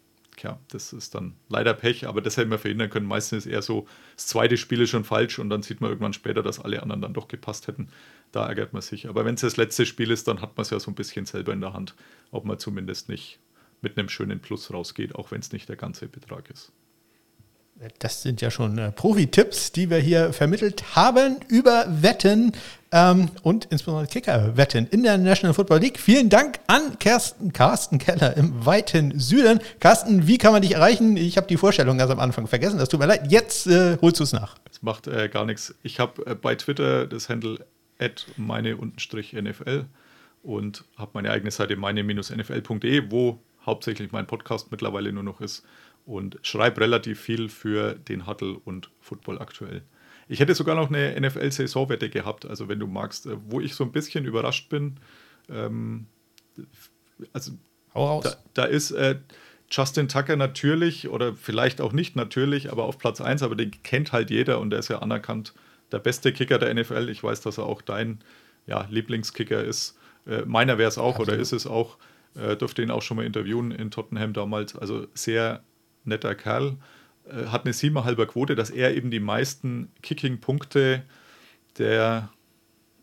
[0.43, 3.07] ja, das ist dann leider Pech, aber das hätten wir verhindern können.
[3.07, 3.87] Meistens ist eher so,
[4.17, 7.03] das zweite Spiel ist schon falsch und dann sieht man irgendwann später, dass alle anderen
[7.03, 7.89] dann doch gepasst hätten.
[8.33, 9.09] Da ärgert man sich.
[9.09, 11.27] Aber wenn es das letzte Spiel ist, dann hat man es ja so ein bisschen
[11.27, 11.95] selber in der Hand,
[12.31, 13.39] ob man zumindest nicht
[13.83, 16.73] mit einem schönen Plus rausgeht, auch wenn es nicht der ganze Betrag ist.
[17.99, 22.53] Das sind ja schon äh, Profi-Tipps, die wir hier vermittelt haben über Wetten
[22.93, 25.99] ähm, und insbesondere Kicker-Wetten in der National Football League.
[25.99, 29.61] Vielen Dank an Kersten, Carsten Keller im weiten Süden.
[29.79, 31.17] Carsten, wie kann man dich erreichen?
[31.17, 32.79] Ich habe die Vorstellung ganz am Anfang vergessen.
[32.79, 33.33] Das tut mir leid.
[33.33, 34.57] Jetzt äh, holst du es nach.
[34.71, 35.75] Es macht äh, gar nichts.
[35.83, 37.65] Ich habe äh, bei Twitter das Handle
[38.37, 39.87] meine-nfl
[40.43, 45.65] und habe meine eigene Seite meine-nfl.de, wo hauptsächlich mein Podcast mittlerweile nur noch ist
[46.07, 49.83] und schreibe relativ viel für den Huddle und Football aktuell.
[50.29, 53.85] Ich hätte sogar noch eine NFL-Saisonwette gehabt, also wenn du magst, äh, wo ich so
[53.85, 54.97] ein bisschen überrascht bin.
[55.49, 56.07] Ähm,
[57.33, 57.53] also
[57.95, 59.17] da, da, ist äh,
[59.71, 64.13] Justin Tucker natürlich oder vielleicht auch nicht natürlich, aber auf Platz 1, aber den kennt
[64.13, 65.55] halt jeder und der ist ja anerkannt
[65.91, 67.09] der beste Kicker der NFL.
[67.09, 68.21] Ich weiß, dass er auch dein
[68.67, 69.99] ja, Lieblingskicker ist.
[70.27, 71.29] Äh, meiner wäre es auch Absolut.
[71.29, 71.99] oder ist es auch.
[72.37, 74.77] Äh, durfte ihn auch schon mal interviewen in Tottenham damals.
[74.77, 75.65] Also sehr
[76.11, 76.77] netter Kerl,
[77.29, 81.03] äh, hat eine siebeneinhalber Quote, dass er eben die meisten Kicking-Punkte
[81.79, 82.31] der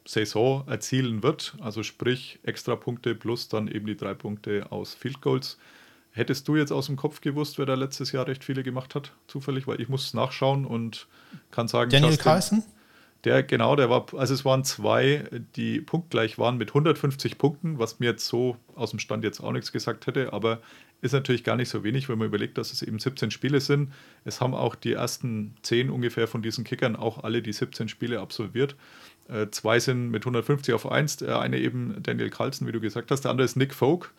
[0.06, 1.56] Saison erzielen wird.
[1.60, 5.58] Also sprich extra Punkte plus dann eben die drei Punkte aus Field Goals.
[6.12, 9.12] Hättest du jetzt aus dem Kopf gewusst, wer da letztes Jahr recht viele gemacht hat,
[9.28, 9.68] zufällig?
[9.68, 11.08] Weil ich muss nachschauen und
[11.52, 12.64] kann sagen, Daniel Justin, Carlson?
[13.24, 15.24] Der, genau, der war, also es waren zwei,
[15.56, 19.52] die punktgleich waren mit 150 Punkten, was mir jetzt so aus dem Stand jetzt auch
[19.52, 20.60] nichts gesagt hätte, aber
[21.02, 23.92] ist natürlich gar nicht so wenig, wenn man überlegt, dass es eben 17 Spiele sind.
[24.26, 28.20] Es haben auch die ersten 10 ungefähr von diesen Kickern auch alle die 17 Spiele
[28.20, 28.76] absolviert.
[29.30, 33.12] Äh, zwei sind mit 150 auf 1, der eine eben Daniel Carlson, wie du gesagt
[33.12, 34.12] hast, der andere ist Nick Folk.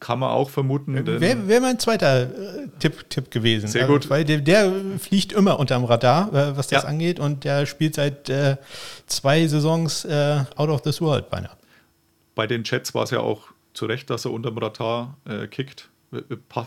[0.00, 1.06] Kann man auch vermuten.
[1.06, 3.68] Wäre wär mein zweiter äh, Tipp, Tipp gewesen.
[3.68, 4.02] Sehr gut.
[4.02, 6.88] Also, weil der, der, fliegt immer unterm Radar, äh, was das ja.
[6.88, 7.18] angeht.
[7.18, 8.56] Und der spielt seit äh,
[9.06, 11.56] zwei Saisons äh, out of this world beinahe.
[12.34, 15.88] Bei den Chats war es ja auch zu Recht, dass er unterm Radar äh, kickt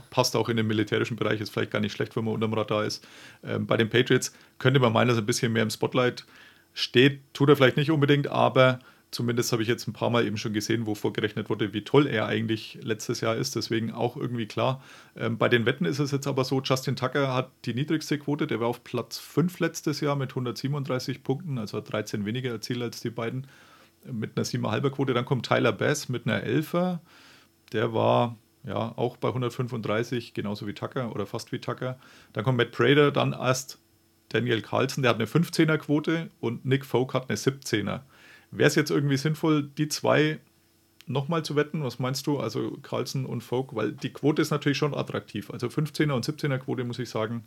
[0.10, 2.84] passt auch in den militärischen Bereich, ist vielleicht gar nicht schlecht, wenn man unterm Radar
[2.86, 3.06] ist.
[3.44, 6.26] Ähm, bei den Patriots könnte man meinen, dass er ein bisschen mehr im Spotlight
[6.74, 8.80] steht, tut er vielleicht nicht unbedingt, aber
[9.12, 12.08] zumindest habe ich jetzt ein paar Mal eben schon gesehen, wo vorgerechnet wurde, wie toll
[12.08, 14.84] er eigentlich letztes Jahr ist, deswegen auch irgendwie klar.
[15.16, 18.48] Ähm, bei den Wetten ist es jetzt aber so, Justin Tucker hat die niedrigste Quote,
[18.48, 22.82] der war auf Platz 5 letztes Jahr mit 137 Punkten, also hat 13 weniger erzielt
[22.82, 23.48] als die beiden
[24.12, 25.14] mit einer 7,5er Quote.
[25.14, 27.00] Dann kommt Tyler Bass mit einer 11er,
[27.74, 28.38] der war
[28.68, 31.98] ja, auch bei 135, genauso wie Tucker oder fast wie Tucker.
[32.34, 33.80] Dann kommt Matt Prater, dann erst
[34.30, 38.02] Daniel Carlson, der hat eine 15er-Quote und Nick Folk hat eine 17er.
[38.52, 40.40] Wäre es jetzt irgendwie sinnvoll, die zwei
[41.06, 41.84] nochmal zu wetten?
[41.84, 42.40] Was meinst du?
[42.40, 45.50] Also Carlson und Folk, weil die Quote ist natürlich schon attraktiv.
[45.52, 47.46] Also 15er und 17er Quote, muss ich sagen,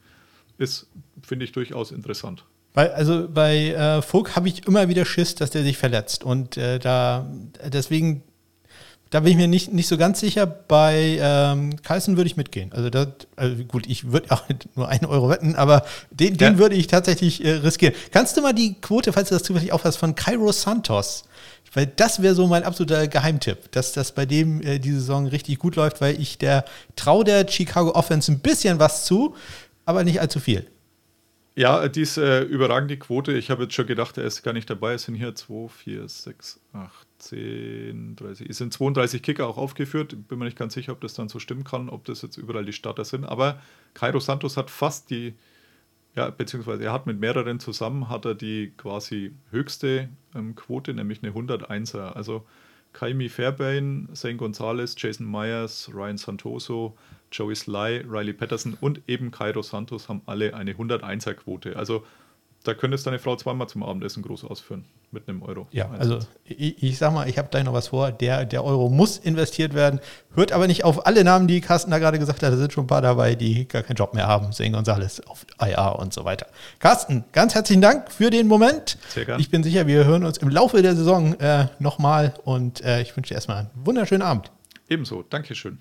[0.59, 0.89] ist,
[1.23, 2.45] finde ich, durchaus interessant.
[2.75, 6.23] Weil, also bei äh, Folk habe ich immer wieder Schiss, dass der sich verletzt.
[6.23, 7.31] Und äh, da
[7.65, 8.23] deswegen
[9.11, 10.47] da bin ich mir nicht, nicht so ganz sicher.
[10.47, 12.73] Bei ähm, Carlsen würde ich mitgehen.
[12.73, 14.45] Also, das, also gut, ich würde auch
[14.77, 16.51] nur einen Euro wetten, aber den, ja.
[16.51, 17.95] den würde ich tatsächlich äh, riskieren.
[18.13, 21.25] Kannst du mal die Quote, falls du das zufällig aufhast, von Cairo Santos?
[21.73, 25.59] weil das wäre so mein absoluter Geheimtipp, dass das bei dem äh, diese Saison richtig
[25.59, 26.65] gut läuft, weil ich der
[26.97, 29.37] traue der Chicago Offense ein bisschen was zu,
[29.85, 30.67] aber nicht allzu viel.
[31.57, 33.33] Ja, die ist äh, überragende Quote.
[33.33, 34.95] Ich habe jetzt schon gedacht, er ist gar nicht dabei.
[34.95, 38.49] Es sind hier 2, 4, 6, 8, 10, 30.
[38.49, 40.17] Es sind 32 Kicker auch aufgeführt.
[40.29, 42.65] Bin mir nicht ganz sicher, ob das dann so stimmen kann, ob das jetzt überall
[42.65, 43.25] die Starter sind.
[43.25, 43.61] Aber
[43.95, 45.35] Cairo Santos hat fast die,
[46.17, 51.23] ja, beziehungsweise er hat mit mehreren zusammen, hat er die quasi höchste ähm, Quote, nämlich
[51.23, 52.13] eine 101er.
[52.13, 52.47] Also
[52.93, 56.97] Kaimi Fairbairn, Zane Gonzalez, Jason Myers, Ryan Santoso,
[57.31, 61.77] Joey Sly, Riley Patterson und eben Cairo Santos haben alle eine 101er Quote.
[61.77, 62.05] Also
[62.63, 65.67] da könntest deine Frau zweimal zum Abendessen groß ausführen mit einem Euro.
[65.73, 68.13] Ja, also ich, ich sag mal, ich habe da noch was vor.
[68.13, 70.01] Der, der Euro muss investiert werden.
[70.35, 72.53] Hört aber nicht auf alle Namen, die Carsten da gerade gesagt hat.
[72.53, 74.53] Da sind schon ein paar dabei, die gar keinen Job mehr haben.
[74.53, 76.47] Sehen uns alles auf IA und so weiter.
[76.81, 78.99] Carsten, ganz herzlichen Dank für den Moment.
[79.09, 79.41] Sehr gerne.
[79.41, 83.17] Ich bin sicher, wir hören uns im Laufe der Saison äh, nochmal und äh, ich
[83.17, 84.51] wünsche dir erstmal einen wunderschönen Abend.
[84.89, 85.79] Ebenso, Dankeschön.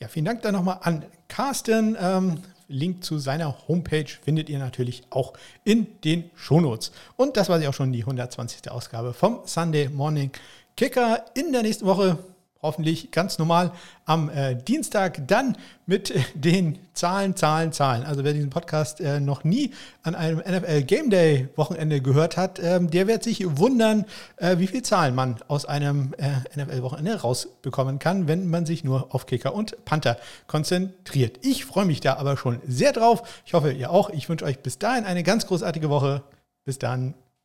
[0.00, 1.96] Ja, vielen Dank dann nochmal an Carsten.
[2.00, 2.38] Ähm,
[2.68, 5.32] Link zu seiner Homepage findet ihr natürlich auch
[5.64, 6.92] in den Shownotes.
[7.16, 8.70] Und das war sie auch schon die 120.
[8.70, 10.30] Ausgabe vom Sunday Morning
[10.76, 11.24] Kicker.
[11.34, 12.18] In der nächsten Woche
[12.62, 13.72] hoffentlich ganz normal
[14.04, 15.56] am äh, Dienstag dann
[15.86, 18.04] mit den Zahlen, Zahlen, Zahlen.
[18.04, 22.60] Also wer diesen Podcast äh, noch nie an einem NFL Game Day Wochenende gehört hat,
[22.62, 24.04] ähm, der wird sich wundern,
[24.36, 28.84] äh, wie viel Zahlen man aus einem äh, NFL Wochenende rausbekommen kann, wenn man sich
[28.84, 31.38] nur auf Kicker und Panther konzentriert.
[31.42, 33.42] Ich freue mich da aber schon sehr drauf.
[33.44, 34.10] Ich hoffe, ihr auch.
[34.10, 36.22] Ich wünsche euch bis dahin eine ganz großartige Woche.
[36.64, 37.14] Bis dann.